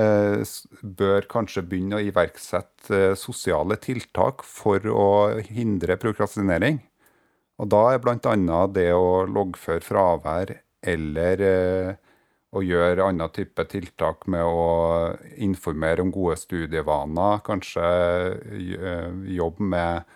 eh, 0.00 0.40
bør 0.80 1.28
kanskje 1.28 1.66
begynne 1.68 2.00
å 2.00 2.06
iverksette 2.08 3.02
eh, 3.12 3.16
sosiale 3.20 3.76
tiltak 3.84 4.46
for 4.46 4.88
å 4.88 5.08
hindre 5.50 5.98
prokrastinering. 6.00 6.80
Og 7.58 7.68
da 7.74 7.84
er 7.92 8.00
bl.a. 8.00 8.60
det 8.72 8.90
å 8.94 9.26
loggføre 9.28 9.84
fravær 9.84 10.56
eller 10.88 11.42
eh, 11.44 11.96
å 12.56 12.62
gjøre 12.64 13.04
andre 13.04 13.28
type 13.34 13.64
tiltak 13.68 14.24
med 14.32 14.44
å 14.46 15.16
informere 15.44 16.04
om 16.04 16.12
gode 16.12 16.38
studievaner, 16.40 17.42
kanskje 17.44 17.88
eh, 18.56 19.10
jobbe 19.36 19.68
med, 19.74 20.14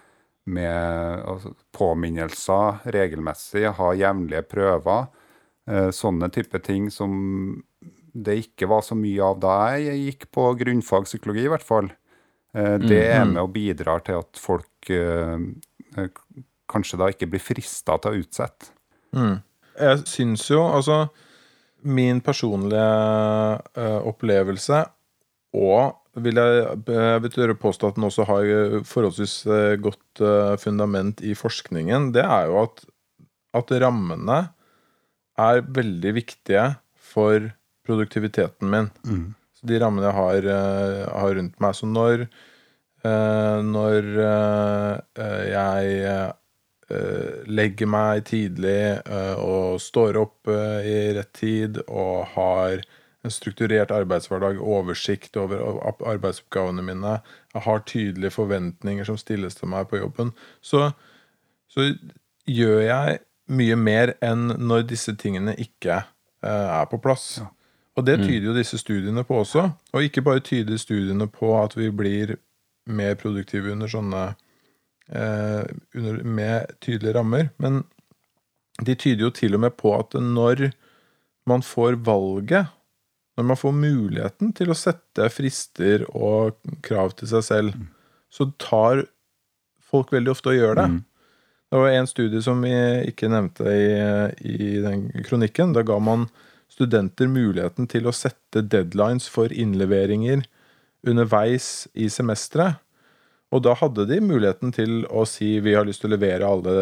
med 0.49 1.27
altså, 1.29 1.53
påminnelser 1.77 2.87
regelmessig, 2.95 3.66
ha 3.77 3.90
jevnlige 3.99 4.47
prøver. 4.49 5.11
Eh, 5.68 5.90
sånne 5.95 6.31
type 6.33 6.62
ting 6.64 6.88
som 6.90 7.12
det 8.12 8.38
ikke 8.47 8.68
var 8.68 8.85
så 8.85 8.97
mye 8.99 9.25
av 9.25 9.38
da 9.40 9.57
jeg 9.81 10.01
gikk 10.07 10.31
på 10.35 10.47
grunnfag 10.61 11.09
psykologi, 11.09 11.47
i 11.47 11.53
hvert 11.53 11.66
fall. 11.66 11.90
Eh, 12.57 12.79
det 12.81 13.03
er 13.09 13.25
med 13.29 13.40
og 13.42 13.53
bidrar 13.55 14.05
til 14.05 14.21
at 14.21 14.40
folk 14.40 14.92
eh, 14.92 15.37
eh, 15.97 16.09
kanskje 16.73 17.01
da 17.01 17.09
ikke 17.12 17.31
blir 17.33 17.45
frista 17.45 17.97
til 18.01 18.12
å 18.12 18.25
utsette. 18.25 18.73
Jeg 19.81 20.03
syns 20.09 20.45
jo, 20.53 20.61
altså 20.68 21.07
Min 21.83 22.21
personlige 22.25 22.83
uh, 23.79 24.01
opplevelse, 24.07 24.85
og 25.53 25.99
vil 26.23 26.37
jeg, 26.37 26.64
jeg 26.87 27.23
vil 27.25 27.33
tørre 27.33 27.57
påstå 27.57 27.88
at 27.88 27.97
den 27.97 28.05
også 28.05 28.25
har 28.29 28.45
eh, 28.45 28.75
forholdsvis 28.85 29.35
eh, 29.49 29.77
godt 29.81 30.21
eh, 30.21 30.57
fundament 30.61 31.23
i 31.25 31.33
forskningen, 31.37 32.11
det 32.12 32.25
er 32.25 32.51
jo 32.51 32.59
at, 32.66 32.83
at 33.57 33.73
rammene 33.81 34.38
er 35.40 35.62
veldig 35.64 36.12
viktige 36.18 36.66
for 37.12 37.49
produktiviteten 37.88 38.68
min. 38.68 38.90
Så 39.57 39.68
de 39.71 39.81
rammene 39.81 40.11
jeg 40.11 40.18
har, 40.18 40.51
eh, 40.53 41.01
har 41.09 41.35
rundt 41.38 41.57
meg. 41.64 41.75
Så 41.79 41.88
når, 41.88 42.27
eh, 43.09 43.59
når 43.64 44.12
eh, 44.29 45.49
jeg 45.49 45.97
eh, 46.12 46.31
legger 47.46 47.88
meg 47.90 48.26
tidlig 48.28 48.81
eh, 49.02 49.37
og 49.38 49.81
står 49.83 50.18
opp 50.20 50.50
eh, 50.50 50.88
i 50.88 50.98
rett 51.18 51.33
tid 51.37 51.81
og 51.87 52.35
har 52.35 52.83
en 53.22 53.31
strukturert 53.31 53.92
arbeidshverdag, 53.94 54.59
oversikt 54.59 55.37
over 55.38 55.62
arbeidsoppgavene 56.11 56.83
mine, 56.83 57.18
jeg 57.55 57.62
har 57.66 57.85
tydelige 57.87 58.35
forventninger 58.35 59.07
som 59.07 59.18
stilles 59.20 59.55
til 59.55 59.70
meg 59.70 59.87
på 59.90 60.00
jobben, 60.00 60.33
så, 60.61 60.90
så 61.70 61.92
gjør 62.50 62.81
jeg 62.83 63.20
mye 63.52 63.76
mer 63.78 64.14
enn 64.24 64.50
når 64.59 64.88
disse 64.90 65.14
tingene 65.18 65.55
ikke 65.61 66.00
eh, 66.02 66.68
er 66.81 66.88
på 66.90 66.98
plass. 67.02 67.37
Og 67.96 68.07
det 68.09 68.22
tyder 68.22 68.48
jo 68.48 68.57
disse 68.57 68.78
studiene 68.81 69.24
på 69.28 69.42
også. 69.42 69.66
Og 69.92 70.07
ikke 70.07 70.24
bare 70.24 70.40
tyder 70.40 70.81
studiene 70.81 71.26
på 71.28 71.52
at 71.61 71.76
vi 71.76 71.90
blir 71.92 72.38
mer 72.88 73.18
produktive 73.20 73.74
under 73.74 73.90
sånne 73.90 74.22
eh, 74.33 74.38
under, 75.12 76.22
med 76.25 76.72
tydelige 76.81 77.12
rammer, 77.18 77.51
men 77.61 77.83
de 78.81 78.94
tyder 78.96 79.27
jo 79.27 79.33
til 79.37 79.57
og 79.57 79.62
med 79.66 79.77
på 79.77 79.92
at 79.98 80.16
når 80.16 80.70
man 81.48 81.64
får 81.66 81.98
valget, 82.07 82.70
når 83.37 83.48
man 83.51 83.59
får 83.59 83.75
muligheten 83.77 84.53
til 84.57 84.72
å 84.72 84.79
sette 84.79 85.29
frister 85.33 86.05
og 86.12 86.59
krav 86.85 87.14
til 87.18 87.31
seg 87.33 87.46
selv, 87.46 87.75
så 88.33 88.48
tar 88.61 89.05
folk 89.92 90.12
veldig 90.14 90.33
ofte 90.33 90.53
og 90.53 90.59
gjør 90.59 90.79
det. 90.81 90.88
Mm. 90.92 91.01
Det 91.72 91.81
var 91.81 91.94
en 91.96 92.09
studie 92.09 92.42
som 92.44 92.64
vi 92.64 92.72
ikke 93.09 93.31
nevnte 93.33 93.64
i, 93.72 93.92
i 94.44 94.81
den 94.85 95.07
kronikken. 95.25 95.72
Da 95.72 95.85
ga 95.88 95.96
man 96.05 96.27
studenter 96.72 97.29
muligheten 97.33 97.88
til 97.88 98.09
å 98.09 98.16
sette 98.16 98.64
deadlines 98.64 99.29
for 99.33 99.53
innleveringer 99.53 100.44
underveis 101.09 101.88
i 101.96 102.09
semesteret. 102.12 102.81
Og 103.52 103.60
da 103.64 103.74
hadde 103.76 104.06
de 104.08 104.20
muligheten 104.24 104.72
til 104.72 105.02
å 105.12 105.26
si 105.28 105.58
vi 105.60 105.74
har 105.76 105.84
lyst 105.84 106.02
til 106.04 106.10
å 106.10 106.16
levere 106.16 106.48
alle 106.48 106.76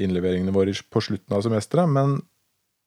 innleveringene 0.00 0.54
våre 0.54 0.72
på 0.72 1.02
slutten 1.04 1.36
av 1.36 1.44
semesteret, 1.44 1.90
men 1.90 2.16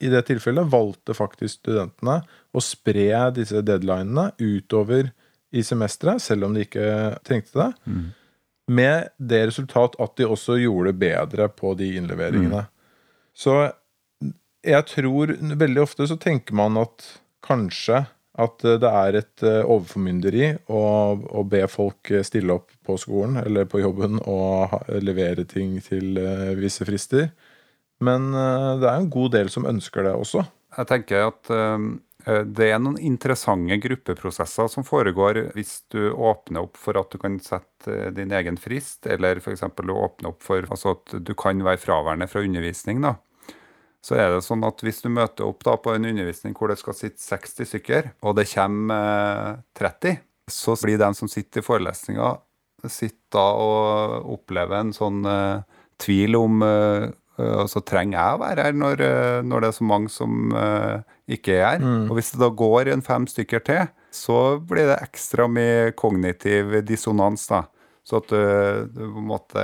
i 0.01 0.09
det 0.13 0.23
tilfellet 0.27 0.69
valgte 0.69 1.15
faktisk 1.17 1.61
studentene 1.61 2.19
å 2.53 2.61
spre 2.61 3.07
disse 3.33 3.63
deadlinene 3.65 4.31
utover 4.37 5.11
i 5.53 5.63
semesteret, 5.65 6.21
selv 6.21 6.47
om 6.47 6.57
de 6.57 6.65
ikke 6.65 6.87
trengte 7.25 7.61
det. 7.61 7.69
Mm. 7.85 8.07
Med 8.77 9.13
det 9.17 9.45
resultat 9.47 9.95
at 10.01 10.17
de 10.19 10.27
også 10.27 10.57
gjorde 10.59 10.91
det 10.91 11.01
bedre 11.01 11.47
på 11.49 11.71
de 11.79 11.93
innleveringene. 12.01 12.65
Så 13.37 13.55
jeg 14.65 14.85
tror 14.89 15.33
veldig 15.37 15.83
ofte 15.85 16.07
så 16.09 16.17
tenker 16.19 16.57
man 16.57 16.77
at 16.81 17.05
kanskje 17.45 18.03
at 18.37 18.65
det 18.81 18.89
er 18.89 19.19
et 19.19 19.43
eh, 19.45 19.63
overformynderi 19.65 20.49
å, 20.69 20.81
å 21.17 21.43
be 21.49 21.63
folk 21.71 22.11
stille 22.27 22.53
opp 22.59 22.73
på 22.85 22.97
skolen 23.01 23.39
eller 23.41 23.65
på 23.69 23.81
jobben 23.81 24.21
og 24.29 24.75
levere 25.01 25.47
ting 25.49 25.79
til 25.85 26.19
eh, 26.21 26.53
visse 26.59 26.85
frister. 26.87 27.31
Men 28.03 28.33
eh, 28.33 28.73
det 28.81 28.89
er 28.89 28.99
en 28.99 29.09
god 29.13 29.33
del 29.37 29.49
som 29.53 29.67
ønsker 29.69 30.05
det 30.05 30.13
også. 30.17 30.43
Jeg 30.77 30.89
tenker 30.91 31.29
at 31.31 31.51
eh, 31.53 31.87
det 32.27 32.69
er 32.69 32.81
noen 32.83 32.99
interessante 32.99 33.77
gruppeprosesser 33.81 34.69
som 34.71 34.85
foregår 34.87 35.45
hvis 35.55 35.79
du 35.93 36.11
åpner 36.11 36.67
opp 36.67 36.79
for 36.79 36.99
at 36.99 37.13
du 37.13 37.19
kan 37.21 37.39
sette 37.43 37.93
eh, 37.93 38.11
din 38.15 38.33
egen 38.35 38.59
frist, 38.61 39.05
eller 39.09 39.41
f.eks. 39.41 39.65
åpne 39.65 40.33
opp 40.33 40.43
for 40.45 40.67
altså 40.67 40.97
at 40.97 41.17
du 41.23 41.33
kan 41.37 41.63
være 41.65 41.81
fraværende 41.81 42.29
fra 42.29 42.43
undervisning. 42.45 43.01
da. 43.05 43.17
Så 44.07 44.15
er 44.15 44.31
det 44.31 44.45
sånn 44.45 44.63
at 44.63 44.79
hvis 44.85 45.01
du 45.03 45.09
møter 45.11 45.43
opp 45.43 45.65
da 45.67 45.73
på 45.75 45.91
en 45.91 46.07
undervisning 46.07 46.53
hvor 46.55 46.71
det 46.71 46.79
skal 46.79 46.95
sitte 46.95 47.19
60 47.19 47.67
stykker, 47.73 48.11
og 48.23 48.37
det 48.39 48.47
kommer 48.53 49.01
eh, 49.51 49.63
30, 49.81 50.21
så 50.47 50.77
blir 50.79 50.99
de 51.01 51.09
som 51.17 51.27
sitter 51.27 51.59
i 51.59 51.65
forelesninga, 51.65 52.37
sitte 52.87 53.41
og 53.41 54.29
opplever 54.37 54.79
en 54.79 54.93
sånn 54.95 55.25
uh, 55.27 55.65
tvil 55.99 56.37
om 56.39 56.61
eh, 56.63 57.07
eh, 57.39 57.55
altså 57.63 57.81
trenger 57.85 58.17
jeg 58.17 58.37
å 58.37 58.41
være 58.43 58.67
her 58.67 58.77
når, 58.77 59.01
uh, 59.03 59.39
når 59.43 59.63
det 59.63 59.71
er 59.71 59.77
så 59.79 59.87
mange 59.89 60.13
som 60.13 60.53
eh, 60.55 61.15
ikke 61.37 61.57
er 61.57 61.65
her? 61.65 61.87
Og 62.07 62.13
hvis 62.19 62.31
det 62.33 62.41
da 62.43 62.51
går 62.63 62.93
en 62.93 63.03
fem 63.03 63.25
stykker 63.27 63.65
til, 63.67 63.89
så 64.13 64.37
blir 64.63 64.87
det 64.87 65.01
ekstra 65.03 65.49
mye 65.51 65.91
kognitiv 65.97 66.77
dissonans, 66.87 67.49
da. 67.49 67.65
Så 68.07 68.21
at 68.21 68.29
du, 68.31 68.37
du 68.93 69.01
på 69.03 69.19
en 69.19 69.27
måte 69.27 69.63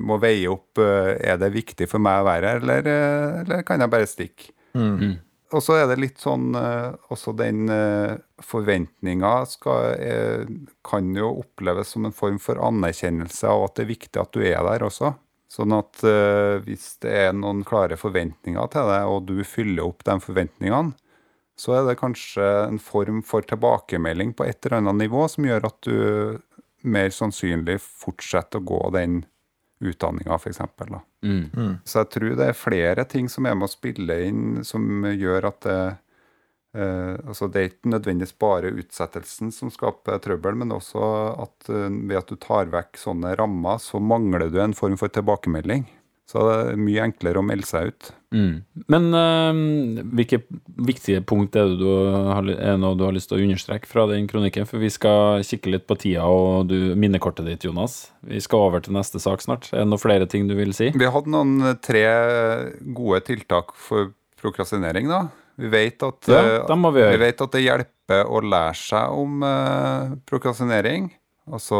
må 0.00 0.16
veie 0.22 0.48
opp 0.48 0.80
eh, 0.80 1.12
Er 1.20 1.36
det 1.42 1.52
viktig 1.52 1.84
for 1.90 2.00
meg 2.00 2.22
å 2.22 2.28
være 2.30 2.54
her, 2.54 2.62
eller, 2.64 2.88
eh, 2.88 3.40
eller 3.42 3.66
kan 3.68 3.84
jeg 3.84 3.92
bare 3.92 4.08
stikke? 4.08 4.52
Og 5.52 5.60
så 5.60 5.76
er 5.82 5.90
det 5.90 5.98
litt 6.00 6.22
sånn 6.22 6.54
eh, 6.56 6.94
Også 7.12 7.34
den 7.36 7.68
eh, 7.68 8.14
forventninga 8.40 9.32
eh, 9.98 10.46
kan 10.88 11.10
jo 11.18 11.34
oppleves 11.42 11.92
som 11.92 12.08
en 12.08 12.16
form 12.16 12.40
for 12.40 12.60
anerkjennelse 12.64 13.52
av 13.52 13.66
at 13.66 13.76
det 13.76 13.84
er 13.84 13.92
viktig 13.92 14.22
at 14.22 14.32
du 14.32 14.40
er 14.40 14.64
der 14.70 14.86
også. 14.88 15.12
Sånn 15.52 15.74
at 15.76 16.00
eh, 16.08 16.56
hvis 16.64 16.94
det 17.04 17.12
er 17.26 17.36
noen 17.36 17.60
klare 17.68 17.98
forventninger 18.00 18.72
til 18.72 18.88
deg, 18.88 19.04
og 19.12 19.28
du 19.28 19.44
fyller 19.44 19.84
opp 19.84 20.00
de 20.08 20.16
forventningene, 20.24 20.96
så 21.60 21.76
er 21.76 21.84
det 21.84 21.98
kanskje 22.00 22.46
en 22.64 22.80
form 22.80 23.20
for 23.26 23.44
tilbakemelding 23.44 24.32
på 24.32 24.46
et 24.48 24.64
eller 24.64 24.80
annet 24.80 25.02
nivå 25.04 25.26
som 25.28 25.44
gjør 25.44 25.68
at 25.68 25.76
du 25.84 26.40
mer 26.82 27.12
sannsynlig 27.14 27.78
fortsette 27.82 28.60
å 28.60 28.66
gå 28.66 28.80
den 28.94 29.22
utdanninga, 29.82 30.36
f.eks. 30.38 30.60
Mm. 31.22 31.78
Så 31.84 32.02
jeg 32.02 32.10
tror 32.14 32.36
det 32.38 32.48
er 32.48 32.58
flere 32.58 33.04
ting 33.08 33.28
som 33.30 33.46
er 33.46 33.56
med 33.58 33.66
å 33.66 33.72
spille 33.72 34.18
inn, 34.28 34.62
som 34.66 35.06
gjør 35.06 35.48
at 35.50 35.60
det 35.66 35.78
eh, 36.78 37.16
altså 37.28 37.48
Det 37.52 37.60
er 37.60 37.70
ikke 37.70 37.92
nødvendigvis 37.92 38.36
bare 38.40 38.72
utsettelsen 38.82 39.50
som 39.54 39.72
skaper 39.74 40.22
trøbbel, 40.22 40.56
men 40.62 40.74
også 40.74 41.02
at 41.44 41.72
eh, 41.72 41.88
ved 41.90 42.20
at 42.22 42.30
du 42.30 42.38
tar 42.40 42.70
vekk 42.72 43.00
sånne 43.00 43.34
rammer, 43.38 43.82
så 43.82 44.00
mangler 44.00 44.48
du 44.48 44.60
en 44.62 44.76
form 44.76 44.96
for 45.00 45.12
tilbakemelding. 45.12 45.88
Så 46.30 46.42
det 46.46 46.52
er 46.72 46.78
mye 46.80 47.02
enklere 47.04 47.40
å 47.40 47.44
melde 47.44 47.66
seg 47.68 47.90
ut. 47.90 48.10
Mm. 48.32 48.52
Men 48.92 49.08
eh, 49.18 49.58
hvilke 50.16 50.38
viktige 50.88 51.20
punkt 51.28 51.58
er 51.58 51.68
det 51.68 51.80
du 51.82 51.88
har, 52.30 52.46
noe 52.80 52.96
du 52.96 53.04
har 53.04 53.12
lyst 53.12 53.28
til 53.32 53.40
å 53.40 53.44
understreke 53.44 53.90
fra 53.90 54.06
den 54.08 54.28
kronikken? 54.30 54.68
For 54.68 54.80
vi 54.80 54.88
skal 54.92 55.44
kikke 55.44 55.74
litt 55.74 55.84
på 55.90 55.98
tida 56.00 56.24
og 56.30 56.70
du, 56.70 56.94
minnekortet 56.96 57.48
ditt, 57.50 57.66
Jonas. 57.68 58.06
Vi 58.24 58.40
skal 58.40 58.68
over 58.70 58.84
til 58.84 58.96
neste 58.96 59.20
sak 59.22 59.44
snart. 59.44 59.68
Er 59.74 59.82
det 59.82 59.90
noen 59.90 60.02
flere 60.02 60.30
ting 60.30 60.48
du 60.48 60.56
vil 60.56 60.72
si? 60.76 60.92
Vi 60.94 61.12
hadde 61.16 61.34
noen 61.34 61.58
eh, 61.72 61.78
tre 61.84 62.06
gode 62.96 63.22
tiltak 63.28 63.76
for 63.76 64.14
prokrastinering, 64.42 65.10
da. 65.10 65.26
Vi 65.60 65.68
vet 65.68 66.02
at, 66.02 66.28
Ja, 66.30 66.40
eh, 66.40 66.66
da 66.68 66.76
må 66.78 66.90
vi 66.94 67.04
vi 67.04 67.20
vet 67.20 67.42
at 67.44 67.52
det 67.54 67.64
hjelper 67.66 68.24
å 68.26 68.40
lære 68.40 68.78
seg 68.78 69.18
om 69.20 69.42
eh, 69.46 70.14
prokrastinering. 70.28 71.10
Altså, 71.50 71.78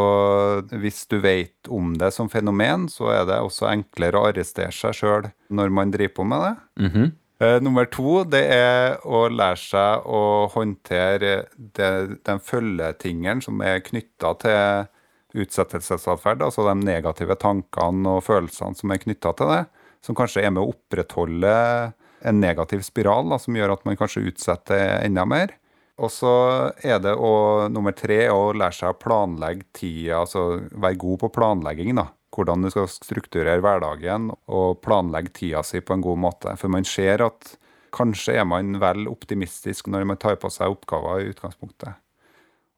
hvis 0.75 1.05
du 1.07 1.19
vet 1.23 1.69
om 1.71 1.93
det 1.95 2.11
som 2.11 2.27
fenomen, 2.29 2.89
så 2.91 3.13
er 3.13 3.27
det 3.29 3.39
også 3.39 3.69
enklere 3.71 4.19
å 4.19 4.27
arrestere 4.27 4.73
seg 4.75 4.97
sjøl 4.97 5.29
når 5.53 5.71
man 5.71 5.93
driver 5.93 6.17
på 6.19 6.25
med 6.27 6.43
det. 6.43 6.55
Mhm. 6.87 7.11
Eh, 7.43 7.59
nummer 7.63 7.87
to, 7.89 8.23
det 8.29 8.43
er 8.55 8.99
å 9.03 9.25
lære 9.31 9.59
seg 9.59 10.05
å 10.05 10.47
håndtere 10.53 11.47
det, 11.57 11.89
den 12.23 12.39
følgetingeren 12.39 13.41
som 13.43 13.59
er 13.65 13.81
knytta 13.83 14.35
til 14.43 15.41
utsettelsesatferd, 15.43 16.43
altså 16.45 16.67
de 16.67 16.75
negative 16.85 17.35
tankene 17.41 18.19
og 18.19 18.23
følelsene 18.27 18.77
som 18.77 18.93
er 18.93 19.01
knytta 19.01 19.33
til 19.39 19.49
det, 19.49 19.63
som 20.05 20.15
kanskje 20.15 20.43
er 20.45 20.53
med 20.53 20.61
å 20.61 20.75
opprettholde 20.75 21.55
en 22.23 22.39
negativ 22.39 22.85
spiral 22.85 23.27
da, 23.31 23.39
som 23.41 23.57
gjør 23.57 23.75
at 23.75 23.85
man 23.87 23.97
kanskje 23.99 24.27
utsetter 24.29 25.01
enda 25.01 25.25
mer. 25.27 25.55
Og 26.01 26.09
så 26.09 26.33
er 26.81 26.99
det 27.03 27.13
å, 27.13 27.69
nummer 27.69 27.93
tre 27.93 28.25
å 28.33 28.51
lære 28.57 28.73
seg 28.79 28.93
å 28.93 28.99
planlegge 28.99 29.67
tida, 29.77 30.23
altså 30.23 30.63
være 30.71 30.99
god 31.03 31.19
på 31.21 31.31
planlegging. 31.35 31.93
da. 31.99 32.07
Hvordan 32.33 32.65
du 32.65 32.71
skal 32.73 32.87
strukturere 32.89 33.61
hverdagen 33.61 34.31
og 34.49 34.79
planlegge 34.81 35.35
tida 35.37 35.61
si 35.65 35.83
på 35.85 35.93
en 35.93 36.05
god 36.05 36.21
måte. 36.23 36.55
For 36.57 36.73
man 36.73 36.87
ser 36.87 37.21
at 37.27 37.53
kanskje 37.93 38.39
er 38.41 38.47
man 38.49 38.79
vel 38.81 39.05
optimistisk 39.11 39.91
når 39.93 40.07
man 40.09 40.21
tar 40.21 40.39
på 40.41 40.49
seg 40.49 40.73
oppgaver 40.73 41.21
i 41.21 41.29
utgangspunktet. 41.29 41.99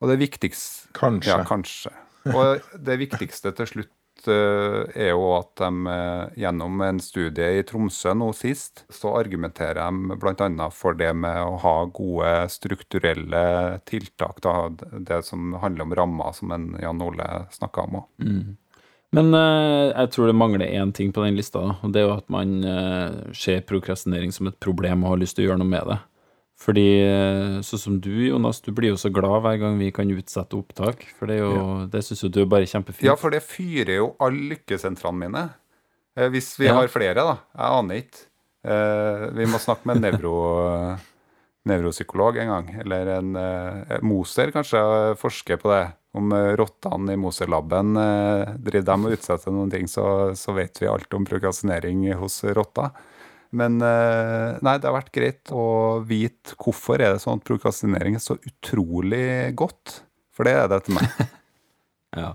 Og 0.04 0.12
det 0.12 0.20
viktigste 0.20 0.92
Kanskje. 0.96 1.32
Ja, 1.32 1.46
kanskje. 1.48 1.94
Og 2.34 2.66
det 2.84 2.98
viktigste 3.00 3.54
til 3.56 3.70
slutt 3.70 3.94
eh, 4.32 4.84
er 4.96 5.12
jo 5.14 5.30
at 5.36 5.52
de 5.60 5.92
eh, 5.92 6.42
gjennom 6.44 6.82
en 6.86 7.00
studie 7.04 7.60
i 7.60 7.64
Tromsø 7.68 8.14
nå 8.18 8.32
sist, 8.38 8.86
så 8.94 9.14
argumenterer 9.20 9.80
de 9.80 10.18
bl.a. 10.22 10.68
for 10.74 10.98
det 11.00 11.12
med 11.18 11.40
å 11.44 11.56
ha 11.64 11.76
gode 11.94 12.34
strukturelle 12.54 13.46
tiltak. 13.90 14.42
Da, 14.46 14.70
det 14.98 15.22
som 15.28 15.56
handler 15.62 15.88
om 15.88 15.98
rammer, 16.02 16.36
som 16.38 16.54
en 16.56 16.72
Jan 16.82 17.04
Ole 17.06 17.30
snakka 17.56 17.88
om 17.88 18.02
òg. 18.02 18.08
Men 19.16 19.32
eh, 19.38 19.94
jeg 19.94 20.12
tror 20.16 20.32
det 20.32 20.40
mangler 20.40 20.74
én 20.76 20.92
ting 20.96 21.14
på 21.16 21.24
den 21.24 21.38
lista, 21.38 21.62
og 21.78 21.94
det 21.94 22.02
er 22.02 22.10
jo 22.10 22.18
at 22.18 22.28
man 22.34 22.58
ser 23.38 23.64
prokrastinering 23.70 24.34
som 24.36 24.50
et 24.52 24.60
problem 24.60 25.06
og 25.06 25.16
har 25.16 25.24
lyst 25.24 25.38
til 25.38 25.46
å 25.46 25.52
gjøre 25.52 25.64
noe 25.64 25.74
med 25.78 25.88
det. 25.94 26.02
Fordi 26.66 26.86
eh, 27.06 27.60
sånn 27.62 27.82
som 27.82 27.98
du, 28.02 28.10
Jonas, 28.26 28.58
du 28.66 28.72
blir 28.74 28.90
jo 28.90 28.98
så 28.98 29.12
glad 29.14 29.44
hver 29.46 29.60
gang 29.62 29.76
vi 29.78 29.92
kan 29.94 30.10
utsette 30.10 30.58
opptak, 30.58 31.04
for 31.20 31.30
det 31.30 31.36
er 31.38 31.44
jo, 31.46 31.66
det 31.94 32.02
syns 32.08 32.24
jo 32.26 32.30
du 32.34 32.40
er 32.42 32.50
bare 32.50 32.66
kjempefint. 32.66 33.06
Ja, 33.06 33.14
for 33.22 33.30
det 33.36 33.44
fyrer 33.46 34.00
jo 34.00 34.08
alle 34.26 34.56
lykkesentrene 34.56 35.20
mine. 35.28 35.44
Eh, 36.18 36.32
hvis 36.34 36.56
vi 36.58 36.66
Ja. 36.72 36.80
har 36.80 36.88
flere, 36.90 37.14
da. 37.22 37.36
Jeg 37.54 37.78
aner 37.84 38.02
ikke. 38.02 38.24
Eh, 38.66 39.28
vi 39.38 39.46
må 39.52 39.60
snakke 39.62 39.86
med 39.86 40.00
en 40.00 40.08
nevro, 40.08 40.34
nevropsykolog 41.70 42.38
en 42.42 42.48
gang. 42.56 42.72
Eller 42.82 43.14
en 43.20 43.36
eh, 43.36 44.00
Moser 44.06 44.52
kanskje 44.56 44.82
forsker 45.22 45.62
på 45.62 45.70
det. 45.74 45.84
Om 46.16 46.32
eh, 46.32 46.54
rottene 46.58 47.14
i 47.14 47.20
Moser-laben 47.20 47.94
eh, 48.00 48.54
driver 48.58 48.90
dem 48.94 49.06
og 49.10 49.18
utsetter 49.18 49.54
noen 49.54 49.70
ting, 49.74 49.86
så, 49.92 50.32
så 50.38 50.54
vet 50.56 50.82
vi 50.82 50.88
alt 50.90 51.14
om 51.18 51.26
prokrastinering 51.28 52.08
hos 52.22 52.42
rotter. 52.56 52.90
Men 53.56 53.78
eh, 53.84 54.58
nei, 54.66 54.76
det 54.80 54.90
har 54.90 54.98
vært 54.98 55.14
greit 55.16 55.54
å 55.56 55.68
vite 56.08 56.58
hvorfor 56.60 57.00
er 57.00 57.16
det 57.16 57.24
sånn 57.24 57.40
at 57.40 57.48
prokrastinering 57.48 58.18
er 58.20 58.24
så 58.24 58.38
utrolig 58.38 59.54
godt. 59.58 60.02
For 60.36 60.48
det 60.48 60.58
er 60.60 60.72
det 60.72 60.84
til 60.88 61.00
meg. 61.00 61.10
Ja, 62.16 62.30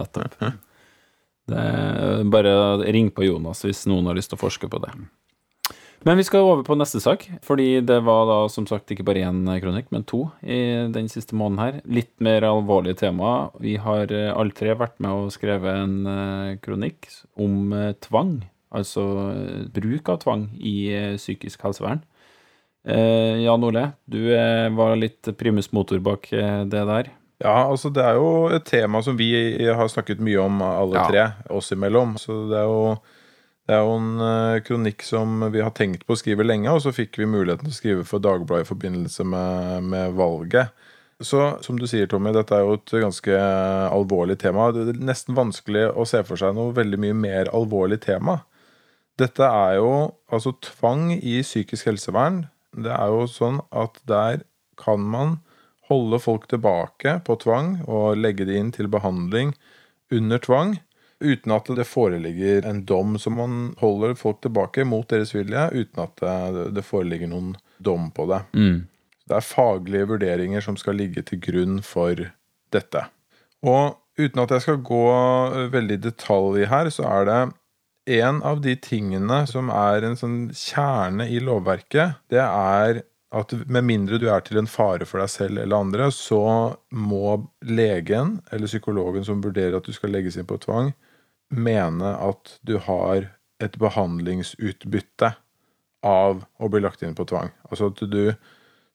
nettopp. 0.00 0.38
Bare 2.32 2.52
ring 2.88 3.10
på 3.12 3.26
Jonas 3.26 3.60
hvis 3.66 3.82
noen 3.90 4.06
har 4.08 4.16
lyst 4.16 4.32
til 4.32 4.38
å 4.38 4.40
forske 4.40 4.70
på 4.72 4.80
det. 4.80 4.94
Men 6.08 6.16
vi 6.16 6.24
skal 6.24 6.46
over 6.46 6.62
på 6.64 6.78
neste 6.80 6.96
sak, 7.04 7.26
fordi 7.44 7.82
det 7.84 7.98
var 8.06 8.22
da 8.24 8.38
som 8.48 8.64
sagt 8.64 8.88
ikke 8.88 9.04
bare 9.04 9.26
én 9.28 9.42
kronikk, 9.60 9.90
men 9.92 10.06
to 10.08 10.22
i 10.40 10.88
den 10.88 11.10
siste 11.12 11.36
måneden 11.36 11.60
her. 11.60 11.82
Litt 11.92 12.14
mer 12.24 12.46
alvorlige 12.48 13.02
tema. 13.02 13.50
Vi 13.60 13.74
har 13.76 14.08
eh, 14.08 14.30
alle 14.32 14.56
tre 14.56 14.72
vært 14.80 14.96
med 15.04 15.26
og 15.26 15.34
skrevet 15.34 15.82
en 15.82 16.08
eh, 16.08 16.54
kronikk 16.64 17.10
om 17.36 17.76
tvang, 18.00 18.38
altså 18.74 19.04
eh, 19.34 19.62
bruk 19.74 20.08
av 20.12 20.20
tvang 20.22 20.46
i 20.60 20.74
eh, 20.94 21.16
psykisk 21.18 21.62
helsevern. 21.66 22.02
Eh, 22.86 23.42
Jan 23.44 23.64
Ole, 23.66 23.90
du 24.08 24.20
eh, 24.34 24.68
var 24.72 24.96
litt 24.96 25.28
primus 25.38 25.70
motor 25.76 26.00
bak 26.00 26.30
det 26.30 26.84
der. 26.92 27.10
Ja, 27.40 27.56
altså 27.70 27.88
det 27.92 28.04
er 28.04 28.18
jo 28.20 28.48
et 28.52 28.66
tema 28.68 29.00
som 29.04 29.16
vi 29.16 29.30
har 29.64 29.88
snakket 29.88 30.20
mye 30.20 30.42
om 30.42 30.60
alle 30.62 30.98
Ja. 31.00 31.06
tre, 31.08 31.24
oss 31.56 31.72
imellom. 31.72 32.18
Så 32.20 32.42
det 32.50 32.58
er 32.60 32.68
jo, 32.68 32.98
det 33.64 33.76
er 33.78 33.80
jo 33.80 33.94
en 33.96 34.60
kronikk 34.66 35.02
som 35.06 35.38
vi 35.52 35.62
har 35.64 35.72
tenkt 35.72 36.04
på 36.04 36.12
å 36.12 36.20
skrive 36.20 36.44
lenge, 36.44 36.68
og 36.68 36.82
så 36.84 36.92
fikk 36.92 37.16
vi 37.16 37.24
muligheten 37.30 37.64
til 37.64 37.72
å 37.72 37.78
skrive 37.78 38.04
for 38.04 38.20
Dagbladet 38.20 38.66
i 38.66 38.68
forbindelse 38.68 39.24
med, 39.24 39.88
med 39.88 40.12
valget. 40.20 40.68
Så 41.20 41.40
som 41.64 41.76
du 41.80 41.86
sier, 41.88 42.06
Tommy, 42.08 42.30
dette 42.32 42.52
er 42.56 42.62
jo 42.64 42.76
et 42.78 42.92
ganske 43.06 43.40
alvorlig 43.92 44.38
tema. 44.40 44.70
Det 44.72 44.86
er 44.94 45.00
nesten 45.04 45.36
vanskelig 45.36 45.90
å 45.96 46.04
se 46.08 46.22
for 46.24 46.40
seg 46.40 46.54
noe 46.56 46.72
veldig 46.76 47.00
mye 47.00 47.16
mer 47.16 47.50
alvorlig 47.56 48.00
tema. 48.04 48.38
Dette 49.20 49.44
er 49.44 49.76
jo 49.76 49.92
altså 50.32 50.54
tvang 50.64 51.10
i 51.18 51.40
psykisk 51.44 51.90
helsevern. 51.90 52.44
Det 52.72 52.92
er 52.94 53.12
jo 53.12 53.26
sånn 53.28 53.60
at 53.70 53.98
der 54.08 54.44
kan 54.80 55.02
man 55.02 55.38
holde 55.90 56.20
folk 56.22 56.46
tilbake 56.50 57.18
på 57.26 57.36
tvang 57.42 57.80
og 57.90 58.20
legge 58.20 58.46
de 58.48 58.56
inn 58.56 58.70
til 58.72 58.88
behandling 58.90 59.52
under 60.14 60.40
tvang, 60.42 60.76
uten 61.20 61.52
at 61.52 61.68
det 61.76 61.86
foreligger 61.88 62.66
en 62.68 62.84
dom. 62.86 63.18
Så 63.20 63.32
man 63.34 63.74
holder 63.82 64.16
folk 64.18 64.40
tilbake 64.46 64.86
mot 64.88 65.08
deres 65.10 65.34
vilje 65.34 65.66
uten 65.74 66.04
at 66.06 66.22
det, 66.22 66.70
det 66.78 66.86
foreligger 66.86 67.30
noen 67.30 67.56
dom 67.82 68.08
på 68.14 68.28
det. 68.30 68.44
Mm. 68.54 68.86
Det 69.30 69.38
er 69.38 69.46
faglige 69.46 70.08
vurderinger 70.10 70.64
som 70.64 70.78
skal 70.80 70.96
ligge 70.98 71.22
til 71.26 71.42
grunn 71.42 71.80
for 71.86 72.18
dette. 72.74 73.04
Og 73.66 73.98
uten 74.18 74.42
at 74.42 74.54
jeg 74.54 74.64
skal 74.64 74.80
gå 74.86 75.04
veldig 75.74 75.98
i 75.98 76.04
detalj 76.08 76.64
her, 76.70 76.90
så 76.94 77.06
er 77.10 77.28
det 77.28 77.40
en 78.18 78.42
av 78.46 78.60
de 78.64 78.74
tingene 78.80 79.44
som 79.50 79.70
er 79.74 80.06
en 80.06 80.18
sånn 80.18 80.38
kjerne 80.56 81.28
i 81.30 81.40
lovverket, 81.44 82.20
det 82.32 82.42
er 82.42 83.02
at 83.30 83.52
med 83.70 83.86
mindre 83.86 84.18
du 84.18 84.26
er 84.32 84.42
til 84.42 84.58
en 84.58 84.70
fare 84.70 85.06
for 85.06 85.22
deg 85.22 85.30
selv 85.30 85.60
eller 85.62 85.78
andre, 85.78 86.08
så 86.14 86.42
må 86.90 87.36
legen 87.62 88.40
eller 88.50 88.70
psykologen 88.70 89.26
som 89.26 89.42
vurderer 89.44 89.78
at 89.78 89.86
du 89.86 89.94
skal 89.94 90.10
legges 90.14 90.38
inn 90.40 90.48
på 90.50 90.58
tvang, 90.62 90.90
mene 91.54 92.16
at 92.18 92.56
du 92.66 92.76
har 92.82 93.30
et 93.62 93.76
behandlingsutbytte 93.78 95.34
av 96.06 96.42
å 96.58 96.70
bli 96.72 96.82
lagt 96.82 97.04
inn 97.06 97.14
på 97.14 97.26
tvang. 97.28 97.52
Altså 97.68 97.90
at 97.92 98.02
du 98.10 98.32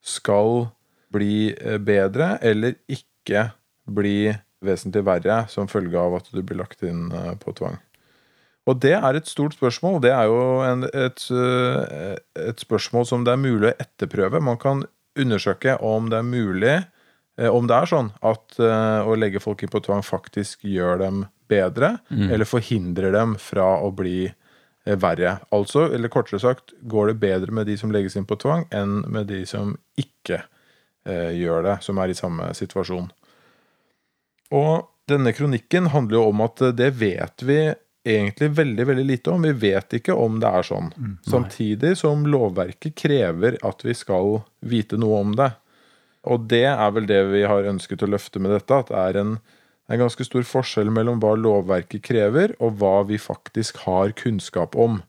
skal 0.06 0.67
bli 1.13 1.54
eh, 1.54 1.80
bedre 1.80 2.36
eller 2.43 2.75
ikke 2.91 3.49
bli 3.86 4.34
vesentlig 4.65 5.06
verre 5.06 5.43
som 5.51 5.69
følge 5.69 6.01
av 6.01 6.17
at 6.19 6.32
du 6.34 6.41
blir 6.41 6.60
lagt 6.60 6.84
inn 6.84 7.08
eh, 7.13 7.36
på 7.39 7.54
tvang. 7.56 7.78
Og 8.65 8.80
det 8.82 8.95
er 8.97 9.17
et 9.17 9.30
stort 9.30 9.54
spørsmål. 9.54 9.99
Det 10.01 10.12
er 10.12 10.25
jo 10.30 10.41
en, 10.65 10.88
et, 10.89 11.25
eh, 11.30 12.15
et 12.49 12.62
spørsmål 12.62 13.06
som 13.06 13.25
det 13.25 13.36
er 13.36 13.41
mulig 13.41 13.69
å 13.69 13.75
etterprøve. 13.78 14.41
Man 14.41 14.58
kan 14.62 14.86
undersøke 15.15 15.78
om 15.86 16.10
det 16.10 16.17
er 16.17 16.28
mulig, 16.28 16.78
eh, 17.38 17.49
om 17.49 17.69
det 17.69 17.78
er 17.78 17.91
sånn 17.91 18.10
at 18.25 18.58
eh, 18.58 19.06
å 19.06 19.17
legge 19.19 19.43
folk 19.43 19.62
inn 19.62 19.73
på 19.73 19.84
tvang 19.86 20.01
faktisk 20.06 20.65
gjør 20.65 21.04
dem 21.04 21.25
bedre, 21.45 21.99
eller 22.10 22.49
forhindrer 22.49 23.13
dem 23.13 23.36
fra 23.38 23.75
å 23.86 23.91
bli 23.93 24.32
verre. 24.86 25.39
Altså, 25.54 25.88
eller 25.93 26.10
kortere 26.10 26.39
sagt, 26.41 26.73
går 26.82 27.12
det 27.12 27.19
bedre 27.21 27.54
med 27.54 27.67
de 27.69 27.78
som 27.78 27.93
legges 27.93 28.15
inn 28.17 28.25
på 28.25 28.38
tvang, 28.41 28.65
enn 28.73 29.04
med 29.13 29.30
de 29.30 29.43
som 29.49 29.75
ikke 29.97 30.41
eh, 31.06 31.38
gjør 31.38 31.65
det, 31.65 31.78
som 31.86 32.01
er 32.01 32.10
i 32.10 32.17
samme 32.17 32.51
situasjon. 32.58 33.12
Og 34.58 34.89
denne 35.10 35.34
kronikken 35.38 35.89
handler 35.93 36.19
jo 36.19 36.28
om 36.32 36.43
at 36.45 36.62
det 36.78 36.91
vet 36.97 37.45
vi 37.45 37.60
egentlig 38.06 38.52
veldig 38.58 38.88
veldig 38.88 39.06
lite 39.06 39.34
om. 39.34 39.46
Vi 39.46 39.54
vet 39.65 39.98
ikke 40.00 40.15
om 40.18 40.39
det 40.41 40.50
er 40.50 40.68
sånn. 40.68 40.91
Samtidig 41.28 41.96
som 42.00 42.26
lovverket 42.30 42.96
krever 43.00 43.60
at 43.65 43.86
vi 43.86 43.96
skal 43.98 44.41
vite 44.62 45.00
noe 45.02 45.22
om 45.26 45.36
det. 45.38 45.52
Og 46.26 46.48
det 46.50 46.65
er 46.72 46.94
vel 46.94 47.10
det 47.10 47.22
vi 47.30 47.44
har 47.46 47.70
ønsket 47.70 48.06
å 48.06 48.10
løfte 48.10 48.41
med 48.41 48.56
dette, 48.56 48.74
at 48.74 48.89
det 48.89 49.02
er 49.02 49.20
en, 49.22 49.36
en 49.91 50.02
ganske 50.02 50.26
stor 50.26 50.46
forskjell 50.48 50.89
mellom 50.94 51.20
hva 51.22 51.36
lovverket 51.38 52.02
krever, 52.06 52.56
og 52.58 52.80
hva 52.82 53.04
vi 53.06 53.20
faktisk 53.22 53.84
har 53.86 54.15
kunnskap 54.18 54.78
om. 54.78 55.04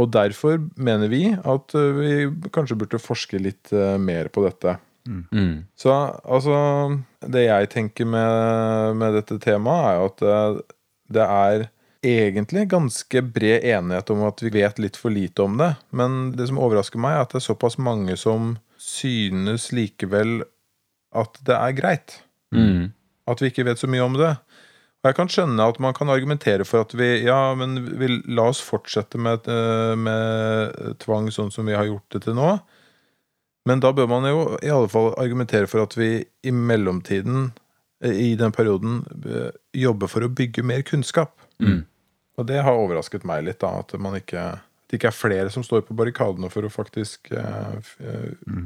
Og 0.00 0.10
derfor 0.14 0.58
mener 0.80 1.10
vi 1.12 1.22
at 1.36 1.74
vi 1.98 2.12
kanskje 2.54 2.78
burde 2.80 3.00
forske 3.02 3.40
litt 3.42 3.72
mer 4.00 4.30
på 4.32 4.42
dette. 4.46 4.78
Mm. 5.08 5.64
Så 5.76 5.92
altså 6.24 6.98
Det 7.20 7.46
jeg 7.46 7.68
tenker 7.72 8.04
med, 8.04 8.96
med 9.00 9.14
dette 9.16 9.38
temaet, 9.40 9.86
er 9.88 9.94
jo 9.96 10.08
at 10.08 10.24
det, 10.24 10.64
det 11.16 11.26
er 11.26 11.68
egentlig 12.04 12.68
ganske 12.70 13.22
bred 13.22 13.64
enighet 13.66 14.10
om 14.14 14.22
at 14.28 14.42
vi 14.42 14.52
vet 14.54 14.78
litt 14.78 14.96
for 14.96 15.14
lite 15.14 15.42
om 15.42 15.58
det. 15.58 15.72
Men 15.90 16.32
det 16.38 16.48
som 16.50 16.60
overrasker 16.62 17.00
meg, 17.02 17.16
er 17.16 17.26
at 17.26 17.34
det 17.34 17.42
er 17.42 17.48
såpass 17.48 17.78
mange 17.78 18.16
som 18.20 18.56
synes 18.78 19.70
likevel 19.74 20.42
at 21.16 21.40
det 21.46 21.56
er 21.56 21.76
greit. 21.76 22.20
Mm. 22.54 22.90
At 23.28 23.42
vi 23.42 23.50
ikke 23.50 23.66
vet 23.68 23.80
så 23.80 23.90
mye 23.90 24.04
om 24.04 24.16
det. 24.18 24.34
Og 24.98 25.10
jeg 25.10 25.14
kan 25.14 25.30
skjønne 25.30 25.68
at 25.70 25.78
man 25.82 25.94
kan 25.94 26.10
argumentere 26.10 26.66
for 26.66 26.82
at 26.82 26.94
vi 26.98 27.22
Ja, 27.22 27.54
men 27.54 27.78
vi, 28.00 28.10
la 28.26 28.48
oss 28.50 28.62
fortsette 28.64 29.18
med, 29.18 29.46
eh, 29.46 29.94
med 29.94 30.98
tvang 31.04 31.30
sånn 31.30 31.52
som 31.54 31.68
vi 31.70 31.76
har 31.78 31.86
gjort 31.86 32.08
det 32.14 32.24
til 32.26 32.38
nå. 32.38 32.58
Men 33.68 33.82
da 33.84 33.92
bør 33.92 34.08
man 34.10 34.26
jo 34.26 34.56
i 34.64 34.70
alle 34.72 34.88
fall 34.90 35.12
argumentere 35.20 35.68
for 35.70 35.84
at 35.84 35.94
vi 35.98 36.24
i 36.42 36.50
mellomtiden, 36.50 37.52
eh, 38.02 38.16
i 38.32 38.34
den 38.34 38.52
perioden, 38.52 39.04
eh, 39.28 39.50
jobber 39.74 40.08
for 40.08 40.24
å 40.24 40.32
bygge 40.32 40.64
mer 40.64 40.82
kunnskap. 40.82 41.38
Mm. 41.62 41.84
Og 42.38 42.46
det 42.46 42.60
har 42.62 42.78
overrasket 42.78 43.24
meg 43.26 43.44
litt, 43.48 43.58
da, 43.60 43.80
at 43.82 43.94
man 43.98 44.14
ikke 44.20 44.42
at 44.54 44.64
det 44.88 44.96
ikke 45.00 45.08
er 45.10 45.16
flere 45.18 45.50
som 45.52 45.64
står 45.66 45.82
på 45.84 45.96
barrikadene 45.98 46.48
for 46.48 46.64
å 46.64 46.70
faktisk 46.72 47.32
eh, 47.36 47.74
f- 47.76 47.96
eh, 48.00 48.62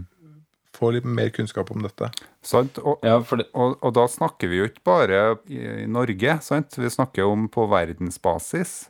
få 0.77 0.91
litt 0.95 1.05
mer 1.09 1.33
kunnskap 1.35 1.71
om 1.75 1.83
dette. 1.83 2.11
Sant? 2.47 2.79
Og, 2.79 3.01
Ja, 3.03 3.17
for 3.27 3.41
det, 3.43 3.49
og, 3.59 3.75
og 3.83 3.95
da 3.97 4.05
snakker 4.09 4.49
vi 4.53 4.61
jo 4.61 4.69
ikke 4.69 4.85
bare 4.87 5.23
i, 5.51 5.59
i 5.83 5.87
Norge, 5.91 6.37
sant? 6.47 6.77
vi 6.79 6.91
snakker 6.93 7.27
om 7.29 7.49
på 7.53 7.67
verdensbasis. 7.73 8.89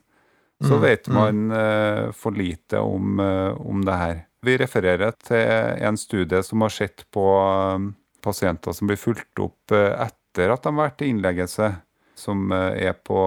Så 0.62 0.76
Mm, 0.76 0.82
vet 0.84 1.08
man 1.10 1.38
eh, 1.50 2.10
for 2.14 2.30
lite 2.38 2.78
om, 2.78 3.18
eh, 3.18 3.50
om 3.66 3.80
det 3.82 3.96
her. 3.98 4.20
Vi 4.46 4.54
refererer 4.60 5.10
til 5.18 5.82
en 5.88 5.96
studie 5.98 6.38
som 6.46 6.60
har 6.62 6.70
sett 6.70 7.02
på 7.10 7.24
eh, 7.40 7.88
pasienter 8.22 8.72
som 8.76 8.86
blir 8.86 9.00
fulgt 9.00 9.40
opp 9.42 9.72
etter 9.74 10.52
at 10.54 10.62
de 10.62 10.70
har 10.70 10.78
vært 10.84 11.02
i 11.02 11.08
innleggelse, 11.10 11.72
som 12.14 12.52
eh, 12.52 12.88
er 12.88 12.92
på 12.92 13.20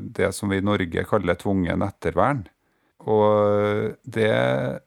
det 0.00 0.32
som 0.36 0.50
vi 0.50 0.60
i 0.60 0.64
Norge 0.64 1.04
kaller 1.08 1.38
tvungen 1.38 1.84
ettervern. 1.84 2.44
Og 3.08 3.96
det 4.04 4.30
eh, 4.30 4.78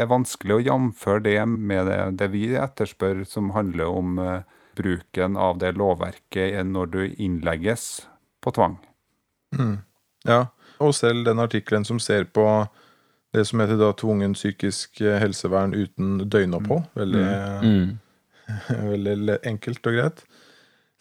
er 0.00 0.10
vanskelig 0.10 0.58
å 0.58 0.64
jamføre 0.64 1.24
det 1.26 1.38
med 1.46 1.86
det, 1.90 2.00
det 2.22 2.30
vi 2.34 2.48
etterspør, 2.58 3.24
som 3.28 3.52
handler 3.56 3.90
om 3.90 4.18
eh, 4.22 4.40
bruken 4.76 5.38
av 5.40 5.60
det 5.62 5.74
lovverket 5.78 6.58
når 6.68 6.92
du 6.92 7.02
innlegges 7.12 8.06
på 8.44 8.52
tvang. 8.56 8.76
Ja, 10.26 10.48
og 10.82 10.92
selv 10.98 11.24
den 11.24 11.40
artikkelen 11.40 11.86
som 11.88 12.00
ser 12.02 12.26
på 12.28 12.44
det 13.32 13.46
som 13.48 13.60
heter 13.62 13.78
da 13.80 13.88
tvungen 13.96 14.34
psykisk 14.36 15.00
helsevern 15.00 15.72
uten 15.72 16.18
døgnopphold. 16.28 16.84
Veldig, 16.98 17.24
mm. 17.64 17.88
veldig 18.92 19.38
enkelt 19.48 19.88
og 19.88 19.96
greit. 19.96 20.22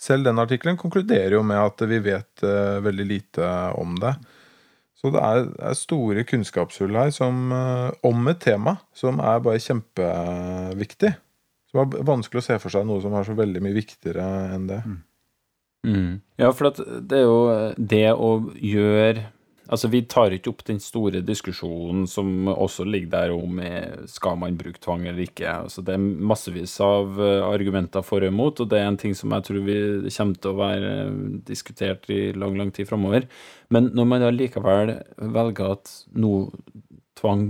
Selv 0.02 0.28
den 0.28 0.40
artikkelen 0.42 0.80
konkluderer 0.80 1.38
jo 1.38 1.44
med 1.48 1.62
at 1.62 1.84
vi 1.88 2.02
vet 2.04 2.44
uh, 2.44 2.82
veldig 2.84 3.06
lite 3.08 3.52
om 3.80 3.96
det. 4.02 4.16
Så 4.96 5.12
det 5.14 5.22
er, 5.22 5.48
er 5.70 5.78
store 5.78 6.26
kunnskapshull 6.28 6.98
her 6.98 7.12
som, 7.16 7.52
uh, 7.54 7.92
om 8.06 8.28
et 8.32 8.42
tema 8.44 8.78
som 8.96 9.22
er 9.24 9.44
bare 9.46 9.62
kjempeviktig. 9.64 11.14
Som 11.72 11.84
er 11.84 12.08
vanskelig 12.08 12.44
å 12.44 12.48
se 12.50 12.60
for 12.64 12.74
seg 12.74 12.88
noe 12.88 13.04
som 13.04 13.16
er 13.16 13.28
så 13.28 13.36
veldig 13.38 13.64
mye 13.64 13.78
viktigere 13.78 14.26
enn 14.56 14.68
det. 14.72 14.82
Mm. 15.86 16.12
Ja, 16.42 16.50
for 16.56 16.72
at 16.72 16.82
det 16.82 17.22
er 17.22 17.28
jo 17.28 17.40
det 17.78 18.08
å 18.12 18.30
gjøre 18.58 19.30
Altså, 19.66 19.90
vi 19.90 20.04
tar 20.06 20.34
ikke 20.36 20.52
opp 20.52 20.62
den 20.68 20.78
store 20.84 21.24
diskusjonen 21.26 22.06
som 22.10 22.50
også 22.52 22.86
ligger 22.86 23.12
der 23.16 23.34
om 23.34 23.58
eh, 23.64 24.04
skal 24.10 24.38
man 24.38 24.58
bruke 24.60 24.82
tvang 24.82 25.08
eller 25.08 25.24
ikke. 25.26 25.48
Altså, 25.66 25.82
det 25.86 25.96
er 25.96 26.04
massevis 26.32 26.76
av 26.86 27.18
eh, 27.18 27.42
argumenter 27.48 28.06
for 28.06 28.22
og 28.22 28.30
imot, 28.30 28.62
og 28.62 28.70
det 28.70 28.82
er 28.82 28.92
en 28.92 29.00
ting 29.02 29.16
som 29.18 29.34
jeg 29.34 29.48
tror 29.48 29.66
vi 29.66 29.80
kommer 30.06 30.42
til 30.42 30.52
å 30.52 30.60
være 30.60 30.92
eh, 31.00 31.18
diskutert 31.50 32.06
i 32.14 32.20
lang, 32.38 32.60
lang 32.62 32.74
tid 32.76 32.90
framover. 32.92 33.26
Men 33.74 33.90
når 33.98 34.10
man 34.12 34.26
da 34.26 34.32
likevel 34.34 34.94
velger 35.34 35.74
at 35.80 35.96
noe 36.14 36.52
tvang 37.18 37.48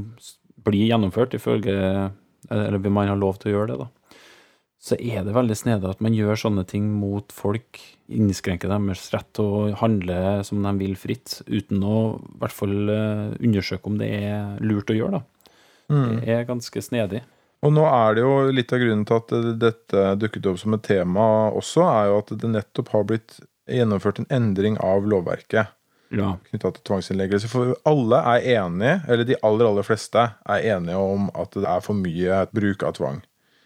blir 0.65 0.87
gjennomført, 0.87 1.35
ifølge 1.35 2.11
Eller 2.53 2.77
man 2.93 3.07
ha 3.09 3.15
lov 3.17 3.39
til 3.41 3.49
å 3.49 3.53
gjøre 3.55 3.71
det, 3.71 3.77
da? 3.81 4.04
Så 4.85 4.97
er 5.01 5.23
det 5.25 5.33
veldig 5.33 5.55
snedig 5.57 5.89
at 5.89 6.01
man 6.05 6.13
gjør 6.13 6.37
sånne 6.37 6.65
ting 6.69 6.91
mot 6.93 7.31
folk, 7.33 7.79
innskrenker 8.05 8.69
deres 8.69 9.07
rett 9.15 9.31
til 9.33 9.47
å 9.47 9.61
handle 9.79 10.43
som 10.45 10.61
de 10.61 10.73
vil 10.77 10.93
fritt, 10.99 11.39
uten 11.49 11.81
å 11.81 11.95
i 12.19 12.35
hvert 12.43 12.53
fall 12.53 12.91
eh, 12.93 13.31
undersøke 13.39 13.89
om 13.89 13.97
det 13.97 14.11
er 14.19 14.59
lurt 14.61 14.93
å 14.93 14.97
gjøre, 14.97 15.21
da. 15.21 15.47
Mm. 15.89 16.11
Det 16.21 16.35
er 16.35 16.45
ganske 16.49 16.85
snedig. 16.85 17.23
Og 17.65 17.73
nå 17.73 17.85
er 17.89 18.13
det 18.13 18.25
jo 18.25 18.35
litt 18.53 18.73
av 18.73 18.81
grunnen 18.81 19.05
til 19.09 19.17
at 19.17 19.33
dette 19.61 20.05
dukket 20.21 20.51
opp 20.51 20.61
som 20.61 20.77
et 20.77 20.85
tema 20.85 21.25
også, 21.49 21.85
er 21.89 22.11
jo 22.11 22.21
at 22.21 22.33
det 22.43 22.51
nettopp 22.53 22.93
har 22.93 23.09
blitt 23.09 23.39
gjennomført 23.65 24.21
en 24.21 24.29
endring 24.33 24.77
av 24.85 25.07
lovverket. 25.09 25.73
Ja. 26.13 26.35
knytta 26.51 26.69
til 26.75 26.83
tvangsinnleggelse. 26.85 27.49
For 27.49 27.73
alle 27.89 28.19
er 28.35 28.49
enige, 28.59 28.99
eller 29.09 29.25
de 29.25 29.39
aller, 29.41 29.65
aller 29.65 29.87
fleste 29.87 30.27
er 30.45 30.67
enige 30.75 30.99
om 31.01 31.31
at 31.33 31.57
det 31.57 31.65
er 31.65 31.81
for 31.83 31.97
mye 31.97 32.43
bruk 32.53 32.85
av 32.85 32.99
tvang. 32.99 33.23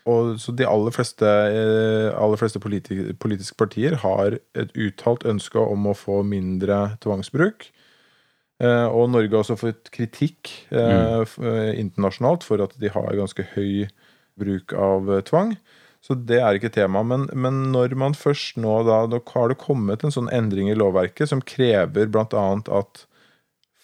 Og 0.10 0.38
så 0.42 0.54
de 0.58 0.66
aller 0.68 0.96
fleste, 0.96 1.26
eh, 1.26 2.10
aller 2.18 2.40
fleste 2.40 2.62
politi 2.64 2.98
politiske 3.22 3.58
partier 3.60 3.98
har 4.04 4.40
et 4.58 4.72
uttalt 4.74 5.26
ønske 5.30 5.60
om 5.62 5.90
å 5.92 5.98
få 5.98 6.22
mindre 6.26 6.98
tvangsbruk. 7.04 7.70
Eh, 8.60 8.88
Og 8.92 9.10
Norge 9.12 9.32
har 9.32 9.44
også 9.44 9.60
fått 9.60 9.92
kritikk 9.96 10.52
eh, 10.72 11.22
eh, 11.24 11.74
internasjonalt 11.80 12.44
for 12.48 12.64
at 12.64 12.76
de 12.80 12.92
har 12.92 13.16
ganske 13.16 13.46
høy 13.56 13.88
bruk 14.40 14.74
av 14.76 15.08
tvang. 15.28 15.56
Så 16.04 16.16
det 16.16 16.40
er 16.40 16.56
ikke 16.56 16.72
tema. 16.72 17.04
Men, 17.04 17.28
men 17.36 17.72
når 17.74 17.96
man 18.00 18.16
først 18.16 18.60
nå 18.60 18.82
da, 18.88 19.02
da 19.12 19.20
har 19.34 19.52
det 19.52 19.60
kommet 19.60 20.04
en 20.04 20.16
sånn 20.16 20.32
endring 20.32 20.72
i 20.72 20.78
lovverket 20.78 21.32
som 21.32 21.44
krever 21.44 22.08
bl.a. 22.12 22.46
at 22.80 23.06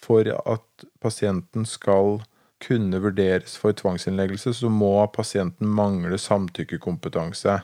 for 0.05 0.27
at 0.27 0.85
pasienten 1.03 1.65
skal 1.67 2.21
kunne 2.65 2.99
vurderes 3.03 3.55
for 3.61 3.75
tvangsinnleggelse, 3.77 4.53
så 4.57 4.69
må 4.71 4.93
pasienten 5.13 5.69
mangle 5.69 6.17
samtykkekompetanse. 6.21 7.59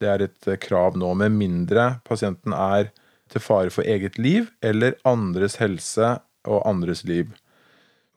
Det 0.00 0.08
er 0.10 0.24
et 0.26 0.48
eh, 0.50 0.58
krav 0.62 0.96
nå, 1.00 1.12
med 1.18 1.34
mindre 1.36 1.88
pasienten 2.06 2.54
er 2.56 2.90
til 3.32 3.40
fare 3.42 3.70
for 3.72 3.86
eget 3.88 4.18
liv 4.20 4.50
eller 4.62 4.96
andres 5.08 5.56
helse 5.62 6.14
og 6.44 6.62
andres 6.68 7.04
liv. 7.08 7.30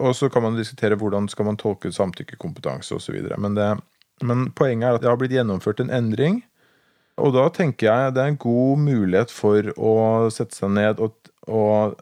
Og 0.03 0.13
så 0.15 0.29
kan 0.29 0.43
man 0.45 0.57
diskutere 0.59 0.97
hvordan 0.99 1.29
skal 1.31 1.47
man 1.47 1.57
tolke 1.57 1.89
samtykkekompetanse 1.95 2.95
osv. 2.97 3.15
Men, 3.37 3.55
det- 3.55 3.79
men 4.21 4.51
poenget 4.51 4.89
er 4.89 4.95
at 4.97 5.01
det 5.01 5.09
har 5.09 5.17
blitt 5.17 5.33
gjennomført 5.33 5.79
en 5.81 5.89
endring. 5.93 6.43
Og 7.17 7.33
da 7.33 7.47
tenker 7.49 7.87
jeg 7.89 8.13
det 8.13 8.21
er 8.21 8.27
en 8.33 8.37
god 8.37 8.77
mulighet 8.83 9.31
for 9.33 9.71
å 9.77 9.93
sette 10.33 10.53
seg 10.59 10.69
ned 10.75 10.99
og, 11.01 11.15
og 11.49 11.95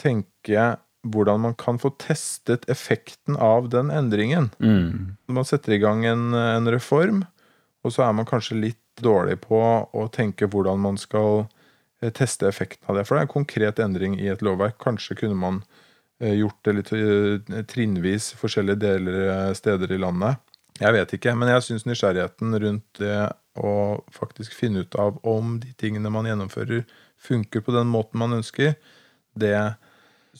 tenke 0.00 0.64
hvordan 1.02 1.40
man 1.40 1.54
kan 1.54 1.78
få 1.80 1.90
testet 2.00 2.68
effekten 2.68 3.36
av 3.36 3.68
den 3.72 3.90
endringen. 3.90 4.50
Mm. 4.58 5.16
Man 5.26 5.44
setter 5.48 5.72
i 5.72 5.80
gang 5.80 6.04
en, 6.04 6.34
en 6.34 6.68
reform, 6.72 7.24
og 7.84 7.94
så 7.94 8.04
er 8.04 8.16
man 8.16 8.28
kanskje 8.28 8.58
litt 8.60 9.00
dårlig 9.00 9.38
på 9.46 9.60
å 9.60 10.08
tenke 10.12 10.50
hvordan 10.50 10.82
man 10.82 10.98
skal 11.00 11.46
eh, 12.02 12.12
teste 12.12 12.48
effekten 12.48 12.90
av 12.90 12.98
det. 12.98 13.06
For 13.08 13.16
det 13.16 13.22
er 13.22 13.28
en 13.28 13.36
konkret 13.38 13.80
endring 13.80 14.18
i 14.20 14.28
et 14.32 14.44
lovverk. 14.44 14.76
Kanskje 14.82 15.16
kunne 15.22 15.38
man 15.40 15.62
eh, 16.20 16.36
gjort 16.36 16.60
det 16.68 16.76
litt 16.76 16.92
eh, 16.96 17.64
trinnvis 17.70 18.34
forskjellige 18.40 18.82
deler 18.84 19.54
steder 19.56 19.96
i 19.96 20.00
landet. 20.02 20.42
Jeg 20.80 20.96
vet 20.96 21.12
ikke, 21.16 21.34
men 21.36 21.50
jeg 21.52 21.64
syns 21.66 21.84
nysgjerrigheten 21.88 22.56
rundt 22.60 23.00
det 23.00 23.18
å 23.60 23.72
faktisk 24.14 24.54
finne 24.56 24.84
ut 24.84 24.94
av 25.00 25.18
om 25.28 25.58
de 25.60 25.72
tingene 25.80 26.12
man 26.12 26.28
gjennomfører, 26.28 26.86
funker 27.20 27.64
på 27.64 27.74
den 27.74 27.90
måten 27.92 28.20
man 28.22 28.38
ønsker, 28.38 28.76
det 29.36 29.56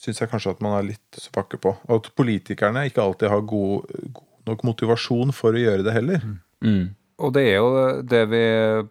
syns 0.00 0.22
jeg 0.22 0.30
kanskje 0.32 0.54
at 0.56 0.62
man 0.64 0.78
er 0.78 0.88
litt 0.94 1.20
svake 1.20 1.60
på. 1.60 1.74
Og 1.88 2.00
at 2.00 2.10
politikerne 2.16 2.86
ikke 2.88 3.04
alltid 3.04 3.32
har 3.32 3.44
god, 3.44 3.90
god 4.16 4.26
nok 4.48 4.64
motivasjon 4.66 5.34
for 5.36 5.56
å 5.56 5.62
gjøre 5.62 5.84
det 5.86 5.94
heller. 5.94 6.24
Mm. 6.64 6.96
Og 7.20 7.34
det 7.36 7.42
er 7.50 7.58
jo 7.58 7.72
det 8.08 8.22
vi 8.32 8.44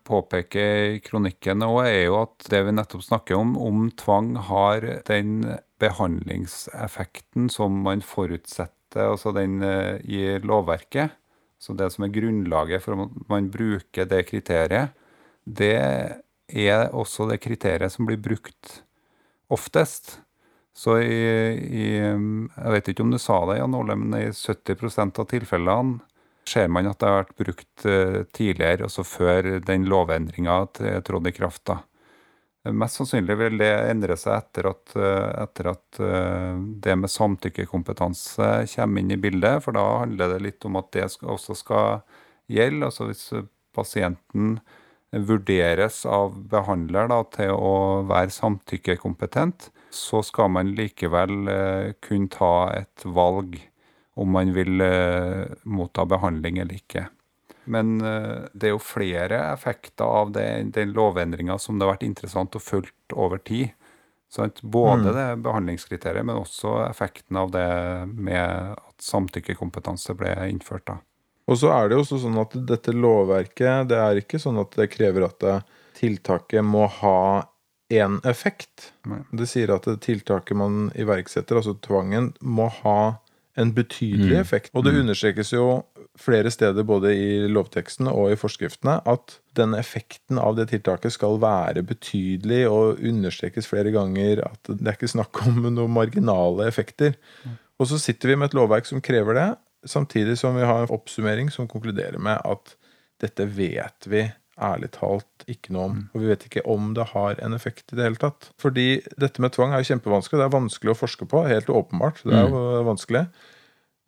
påpeker 0.06 0.94
i 0.94 1.00
kronikken 1.02 1.66
òg, 1.66 1.80
er 1.88 2.04
jo 2.06 2.20
at 2.22 2.50
det 2.52 2.62
vi 2.68 2.76
nettopp 2.78 3.06
snakker 3.08 3.40
om, 3.40 3.56
om 3.58 3.88
tvang 3.98 4.36
har 4.50 4.86
den 5.08 5.40
behandlingseffekten 5.82 7.50
som 7.50 7.82
man 7.88 8.04
forutsetter, 8.06 9.08
altså 9.16 9.34
den 9.34 9.64
eh, 9.66 9.98
i 10.06 10.22
lovverket. 10.46 11.18
Så 11.60 11.74
det 11.76 11.90
som 11.92 12.06
er 12.06 12.14
grunnlaget 12.14 12.86
for 12.86 12.96
at 13.08 13.18
man 13.32 13.50
bruker 13.52 14.08
det 14.08 14.22
kriteriet, 14.30 14.94
det 15.44 15.76
er 15.80 16.94
også 16.96 17.28
det 17.32 17.42
kriteriet 17.44 17.92
som 17.92 18.08
blir 18.08 18.22
brukt 18.22 18.84
oftest. 19.52 20.20
Så 20.80 20.96
i, 21.04 21.24
i 21.76 21.88
Jeg 22.00 22.72
vet 22.76 22.92
ikke 22.92 23.04
om 23.04 23.12
du 23.12 23.20
sa 23.20 23.42
det, 23.50 23.58
Jan 23.60 23.76
Ole, 23.76 23.98
men 24.00 24.16
i 24.16 24.30
70% 24.32 25.20
av 25.20 25.28
tilfellene 25.28 26.00
ser 26.48 26.70
man 26.72 26.88
at 26.90 27.02
det 27.02 27.10
har 27.10 27.20
vært 27.20 27.36
brukt 27.42 27.86
eh, 27.86 28.22
tidligere, 28.34 28.88
altså 28.88 29.04
før 29.06 29.60
den 29.66 29.86
lovendringa 29.92 30.56
trådte 31.06 31.30
i 31.30 31.36
kraft. 31.36 31.66
da. 31.70 31.82
Mest 32.76 33.00
sannsynlig 33.00 33.38
vil 33.40 33.60
det 33.62 33.70
endre 33.92 34.18
seg 34.20 34.36
etter 34.36 34.70
at, 34.72 34.96
eh, 35.00 35.28
etter 35.44 35.70
at 35.74 36.00
eh, 36.04 36.58
det 36.84 36.96
med 37.00 37.12
samtykkekompetanse 37.12 38.50
kommer 38.74 39.04
inn 39.04 39.14
i 39.16 39.20
bildet, 39.22 39.64
for 39.66 39.76
da 39.78 39.86
handler 40.02 40.34
det 40.34 40.42
litt 40.48 40.68
om 40.70 40.80
at 40.80 40.90
det 40.96 41.10
også 41.22 41.56
skal 41.60 42.02
gjelde. 42.52 42.90
Altså 42.90 43.10
hvis 43.10 43.26
pasienten 43.76 44.58
vurderes 45.12 46.02
av 46.06 46.40
behandler 46.52 47.12
da, 47.12 47.22
til 47.36 47.56
å 47.56 47.76
være 48.10 48.34
samtykkekompetent, 48.36 49.70
så 49.90 50.24
skal 50.24 50.52
man 50.54 50.74
likevel 50.78 51.48
eh, 51.48 51.92
kunne 52.04 52.30
ta 52.32 52.72
et 52.78 53.06
valg 53.06 53.58
om 54.20 54.32
man 54.36 54.54
vil 54.54 54.82
eh, 54.82 55.48
motta 55.64 56.06
behandling 56.06 56.60
eller 56.60 56.76
ikke. 56.76 57.08
Men 57.70 58.00
eh, 58.02 58.46
det 58.54 58.70
er 58.70 58.76
jo 58.76 58.84
flere 58.84 59.42
effekter 59.54 60.06
av 60.06 60.34
det, 60.36 60.48
den 60.76 60.94
lovendringa 60.96 61.58
som 61.62 61.80
det 61.80 61.88
har 61.88 61.96
vært 61.96 62.08
interessant 62.08 62.58
å 62.58 62.64
følge 62.64 63.16
over 63.16 63.42
tid. 63.42 63.72
Sant? 64.30 64.62
Både 64.62 65.14
det 65.16 65.28
behandlingskriteriet, 65.46 66.26
men 66.26 66.38
også 66.38 66.84
effekten 66.86 67.40
av 67.40 67.50
det 67.54 67.70
med 68.12 68.76
at 68.76 68.98
samtykkekompetanse 69.02 70.14
ble 70.18 70.36
innført. 70.52 70.86
da. 70.86 71.00
Og 71.50 71.58
så 71.58 71.72
er 71.74 71.90
det 71.90 71.98
jo 71.98 72.04
også 72.04 72.20
sånn 72.22 72.38
at 72.38 72.54
dette 72.70 72.94
lovverket 72.94 73.88
Det 73.90 73.98
er 73.98 74.20
ikke 74.22 74.38
sånn 74.38 74.60
at 74.62 74.76
det 74.78 74.86
krever 74.94 75.26
at 75.26 75.48
tiltaket 75.98 76.62
må 76.62 76.84
ha 77.00 77.42
én 77.90 78.20
effekt. 78.30 78.92
Nei. 79.10 79.22
Det 79.34 79.48
sier 79.50 79.72
at 79.74 79.88
det 79.90 80.00
tiltaket 80.06 80.58
man 80.58 80.92
iverksetter, 80.96 81.58
altså 81.60 81.74
tvangen, 81.82 82.34
må 82.42 82.68
ha 82.84 83.18
en 83.58 83.74
betydelig 83.76 84.36
Mm. 84.38 84.42
effekt. 84.42 84.70
Og 84.74 84.84
det 84.86 84.94
understrekes 84.96 85.52
jo 85.52 85.84
flere 86.20 86.52
steder 86.52 86.84
både 86.84 87.12
i 87.16 87.48
lovtekstene 87.48 88.12
og 88.12 88.32
i 88.32 88.36
forskriftene 88.40 89.02
at 89.08 89.40
den 89.56 89.74
effekten 89.76 90.38
av 90.40 90.56
det 90.56 90.70
tiltaket 90.70 91.12
skal 91.12 91.40
være 91.40 91.84
betydelig 91.84 92.68
og 92.70 93.00
understrekes 93.04 93.68
flere 93.68 93.92
ganger 93.92 94.44
at 94.46 94.64
det 94.70 94.88
er 94.88 94.96
ikke 94.96 95.12
snakk 95.12 95.42
om 95.48 95.62
noen 95.74 95.92
marginale 95.92 96.68
effekter. 96.68 97.16
Og 97.80 97.88
så 97.88 98.00
sitter 98.00 98.30
vi 98.30 98.36
med 98.36 98.50
et 98.52 98.54
lovverk 98.60 98.86
som 98.86 99.02
krever 99.02 99.34
det, 99.34 99.50
samtidig 99.88 100.38
som 100.38 100.56
vi 100.56 100.62
har 100.68 100.84
en 100.86 100.94
oppsummering 100.96 101.52
som 101.52 101.68
konkluderer 101.68 102.20
med 102.20 102.40
at 102.46 102.76
dette 103.20 103.46
vet 103.48 104.08
vi 104.08 104.32
ærlig 104.64 104.92
talt 104.96 105.46
ikke 105.50 105.74
noe 105.76 105.86
om. 105.90 106.02
Og 106.14 106.24
vi 106.24 106.32
vet 106.32 106.44
ikke 106.48 106.66
om 106.70 106.92
det 106.98 107.10
har 107.14 107.40
en 107.44 107.56
effekt 107.58 107.94
i 107.94 108.00
det 108.00 108.06
hele 108.06 108.22
tatt. 108.22 108.50
Fordi 108.62 108.88
dette 109.22 109.44
med 109.44 109.56
tvang 109.56 109.74
er 109.74 109.84
jo 109.84 109.92
kjempevanskelig. 109.94 110.42
Det 110.42 110.48
er 110.48 110.58
vanskelig 110.58 110.94
å 110.94 111.00
forske 111.00 111.30
på. 111.30 111.46
Helt 111.50 111.72
åpenbart. 111.74 112.22
Det 112.26 112.36
er 112.36 112.52
jo 112.52 112.84
vanskelig. 112.88 113.26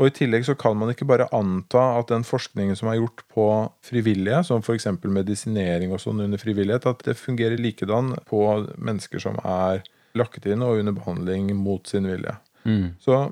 Og 0.01 0.09
i 0.09 0.13
tillegg 0.17 0.47
så 0.47 0.55
kan 0.57 0.77
man 0.79 0.89
ikke 0.89 1.05
bare 1.05 1.27
anta 1.35 1.81
at 1.99 2.09
den 2.09 2.23
forskningen 2.25 2.77
som 2.79 2.89
er 2.89 2.97
gjort 2.97 3.21
på 3.29 3.45
frivillige, 3.85 4.39
som 4.47 4.63
f.eks. 4.65 4.87
medisinering 5.05 5.93
og 5.93 6.01
sånn 6.01 6.23
under 6.25 6.41
frivillighet, 6.41 6.87
at 6.89 7.03
det 7.05 7.19
fungerer 7.19 7.61
likedan 7.61 8.15
på 8.29 8.41
mennesker 8.81 9.21
som 9.21 9.37
er 9.45 9.83
lakket 10.17 10.49
inn 10.49 10.65
og 10.65 10.81
under 10.81 10.95
behandling 10.97 11.53
mot 11.59 11.85
sin 11.87 12.09
vilje. 12.09 12.33
Mm. 12.65 12.95
Så 13.01 13.27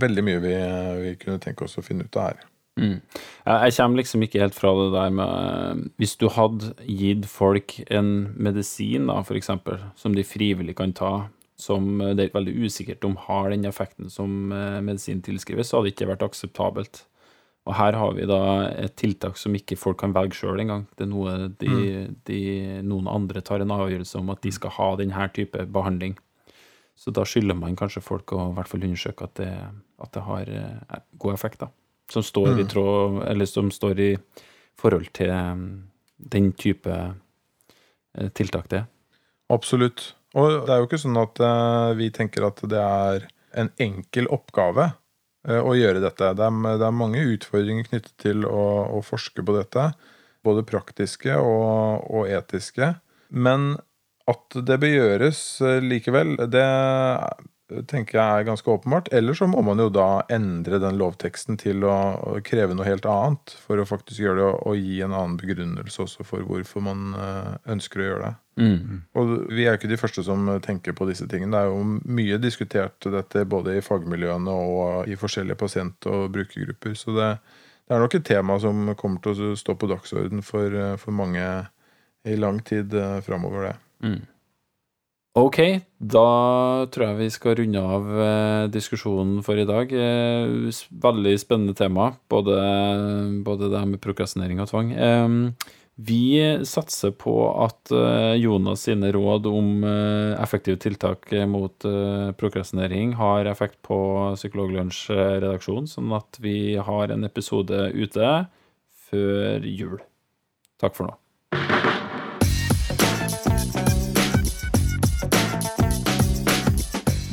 veldig 0.00 0.24
mye 0.24 0.40
vi, 0.44 0.54
vi 1.04 1.12
kunne 1.20 1.42
tenke 1.44 1.68
oss 1.68 1.76
å 1.76 1.84
finne 1.84 2.08
ut 2.08 2.16
av 2.16 2.30
her. 2.30 2.48
Mm. 2.78 3.00
Jeg 3.48 3.74
kommer 3.74 4.00
liksom 4.00 4.22
ikke 4.22 4.42
helt 4.42 4.54
fra 4.54 4.70
det 4.78 4.88
der 4.94 5.10
med 5.10 5.88
Hvis 5.98 6.14
du 6.20 6.28
hadde 6.30 6.72
gitt 6.86 7.26
folk 7.26 7.74
en 7.90 8.12
medisin, 8.36 9.08
da, 9.10 9.20
for 9.26 9.38
eksempel, 9.38 9.80
som 9.98 10.14
de 10.14 10.24
frivillig 10.26 10.76
kan 10.78 10.94
ta, 10.94 11.12
som 11.58 11.98
det 11.98 12.28
er 12.28 12.34
veldig 12.36 12.54
usikkert 12.64 13.04
om 13.08 13.16
har 13.26 13.50
den 13.50 13.66
effekten 13.66 14.10
som 14.14 14.52
eh, 14.54 14.78
medisin 14.84 15.22
tilskrives, 15.26 15.70
så 15.70 15.78
hadde 15.78 15.90
det 15.90 15.96
ikke 15.96 16.12
vært 16.12 16.26
akseptabelt. 16.28 17.02
Og 17.68 17.74
her 17.76 17.98
har 18.00 18.14
vi 18.16 18.24
da 18.28 18.40
et 18.70 18.94
tiltak 18.96 19.36
som 19.36 19.56
ikke 19.56 19.76
folk 19.76 19.98
kan 20.00 20.14
velge 20.16 20.38
sjøl 20.38 20.62
engang. 20.62 20.86
Det 20.96 21.04
er 21.04 21.10
noe 21.10 21.34
de, 21.60 22.06
de, 22.24 22.38
noen 22.86 23.10
andre 23.12 23.42
tar 23.44 23.60
en 23.60 23.74
avgjørelse 23.74 24.22
om 24.22 24.30
at 24.32 24.40
de 24.46 24.54
skal 24.54 24.72
ha 24.78 24.88
denne 25.00 25.26
type 25.36 25.66
behandling. 25.74 26.16
Så 26.98 27.12
da 27.14 27.26
skylder 27.28 27.58
man 27.58 27.76
kanskje 27.78 28.02
folk 28.02 28.32
å 28.34 28.48
i 28.48 28.54
hvert 28.56 28.70
fall 28.70 28.86
undersøke 28.88 29.28
at 29.28 29.36
det, 29.38 29.52
at 30.00 30.14
det 30.16 30.24
har 30.30 30.54
eh, 30.62 31.02
god 31.20 31.36
effekt, 31.36 31.60
da. 31.60 31.68
Som 32.08 32.22
står 32.24 32.54
i 32.54 32.62
Mm. 32.64 32.68
tråd, 32.68 33.22
eller 33.28 33.46
som 33.46 33.70
står 33.70 33.98
i 34.00 34.12
forhold 34.78 35.10
til 35.12 35.28
mm, 35.30 35.64
den 36.18 36.52
type 36.52 36.88
eh, 36.90 38.28
tiltak 38.34 38.68
det 38.70 38.78
er. 38.82 38.86
Absolutt. 39.52 40.14
Og 40.34 40.66
det 40.66 40.72
er 40.74 40.78
jo 40.80 40.86
ikke 40.88 41.00
sånn 41.02 41.18
at 41.20 41.40
eh, 41.40 41.94
vi 41.98 42.10
tenker 42.14 42.46
at 42.48 42.62
det 42.68 42.80
er 42.80 43.26
en 43.58 43.70
enkel 43.80 44.28
oppgave 44.32 44.92
eh, 45.48 45.60
å 45.60 45.74
gjøre 45.76 46.00
dette. 46.04 46.32
Det 46.36 46.44
er, 46.44 46.78
det 46.78 46.86
er 46.86 46.96
mange 46.96 47.24
utfordringer 47.34 47.88
knyttet 47.88 48.14
til 48.20 48.44
å, 48.48 48.64
å 48.96 49.02
forske 49.04 49.44
på 49.44 49.56
dette. 49.56 49.90
Både 50.44 50.62
praktiske 50.64 51.34
og, 51.36 52.04
og 52.08 52.28
etiske. 52.30 52.94
Men 53.28 53.74
at 54.28 54.58
det 54.68 54.76
bør 54.80 54.92
gjøres 54.92 55.40
likevel, 55.82 56.36
det 56.52 56.64
tenker 57.68 58.18
jeg 58.18 58.40
er 58.40 58.46
ganske 58.48 58.70
åpenbart. 58.70 59.10
Eller 59.12 59.36
så 59.36 59.46
må 59.50 59.62
man 59.64 59.80
jo 59.82 59.88
da 59.92 60.22
endre 60.32 60.80
den 60.82 60.98
lovteksten 61.00 61.58
til 61.60 61.84
å, 61.84 61.96
kreve 62.46 62.76
noe 62.76 62.86
helt 62.88 63.06
annet. 63.08 63.54
For 63.64 63.80
å 63.80 63.86
faktisk 63.88 64.22
gjøre 64.24 64.40
det 64.40 64.46
og, 64.48 64.60
og 64.70 64.80
gi 64.80 65.00
en 65.04 65.14
annen 65.14 65.36
begrunnelse 65.40 66.04
også 66.04 66.26
for 66.26 66.46
hvorfor 66.48 66.84
man 66.84 67.12
eh, 67.18 67.54
ønsker 67.74 68.02
å 68.02 68.08
gjøre 68.08 68.26
det. 68.26 68.34
Mm. 68.58 69.02
Og 69.20 69.32
vi 69.52 69.64
er 69.66 69.74
jo 69.74 69.78
ikke 69.78 69.92
de 69.92 70.00
første 70.00 70.24
som 70.26 70.48
tenker 70.64 70.96
på 70.98 71.06
disse 71.10 71.28
tingene. 71.30 71.54
Det 71.54 71.60
er 71.62 71.70
jo 71.70 72.14
mye 72.18 72.40
diskutert 72.42 73.10
dette 73.12 73.44
både 73.48 73.78
i 73.78 73.84
fagmiljøene 73.84 74.58
og 74.74 75.10
i 75.10 75.18
forskjellige 75.18 75.60
pasient- 75.60 76.10
og 76.10 76.30
brukergrupper. 76.34 76.96
Så 76.98 77.14
det, 77.16 77.34
det 77.86 77.96
er 77.96 78.02
nok 78.02 78.18
et 78.18 78.26
tema 78.26 78.58
som 78.62 78.94
kommer 78.98 79.22
til 79.24 79.52
å 79.52 79.58
stå 79.58 79.76
på 79.78 79.90
dagsorden 79.92 80.42
for, 80.46 80.72
eh, 80.72 80.96
for 81.00 81.14
mange 81.14 81.44
i 82.28 82.36
lang 82.36 82.60
tid 82.66 82.94
eh, 82.94 83.20
framover, 83.24 83.70
det. 83.70 83.76
Mm. 84.08 84.20
Ok, 85.36 85.58
da 86.00 86.28
tror 86.90 87.04
jeg 87.04 87.18
vi 87.18 87.26
skal 87.30 87.56
runde 87.60 87.80
av 87.84 88.06
eh, 88.24 88.62
diskusjonen 88.72 89.42
for 89.46 89.60
i 89.60 89.66
dag. 89.68 89.92
Eh, 89.92 90.70
veldig 91.04 91.34
spennende 91.38 91.76
tema, 91.78 92.10
både, 92.32 92.56
både 93.46 93.68
det 93.68 93.82
her 93.82 93.90
med 93.90 94.02
prokrastinering 94.02 94.62
og 94.64 94.70
tvang. 94.72 94.94
Vi 95.98 96.22
satser 96.66 97.10
på 97.18 97.34
at 97.66 97.92
eh, 97.94 98.38
Jonas 98.40 98.86
sine 98.88 99.12
råd 99.14 99.46
om 99.50 99.86
effektive 100.38 100.80
tiltak 100.82 101.30
mot 101.50 101.86
prokrastinering 102.40 103.14
har 103.20 103.50
effekt 103.50 103.78
på 103.86 104.00
Psykologlunsj-redaksjonen, 104.38 105.90
sånn 105.90 106.18
at 106.18 106.40
vi 106.42 106.76
har 106.80 107.14
en 107.14 107.28
episode 107.28 107.88
ute 107.94 108.34
før 109.10 109.66
jul. 109.66 109.98
Takk 110.78 110.98
for 110.98 111.10
nå. 111.10 111.18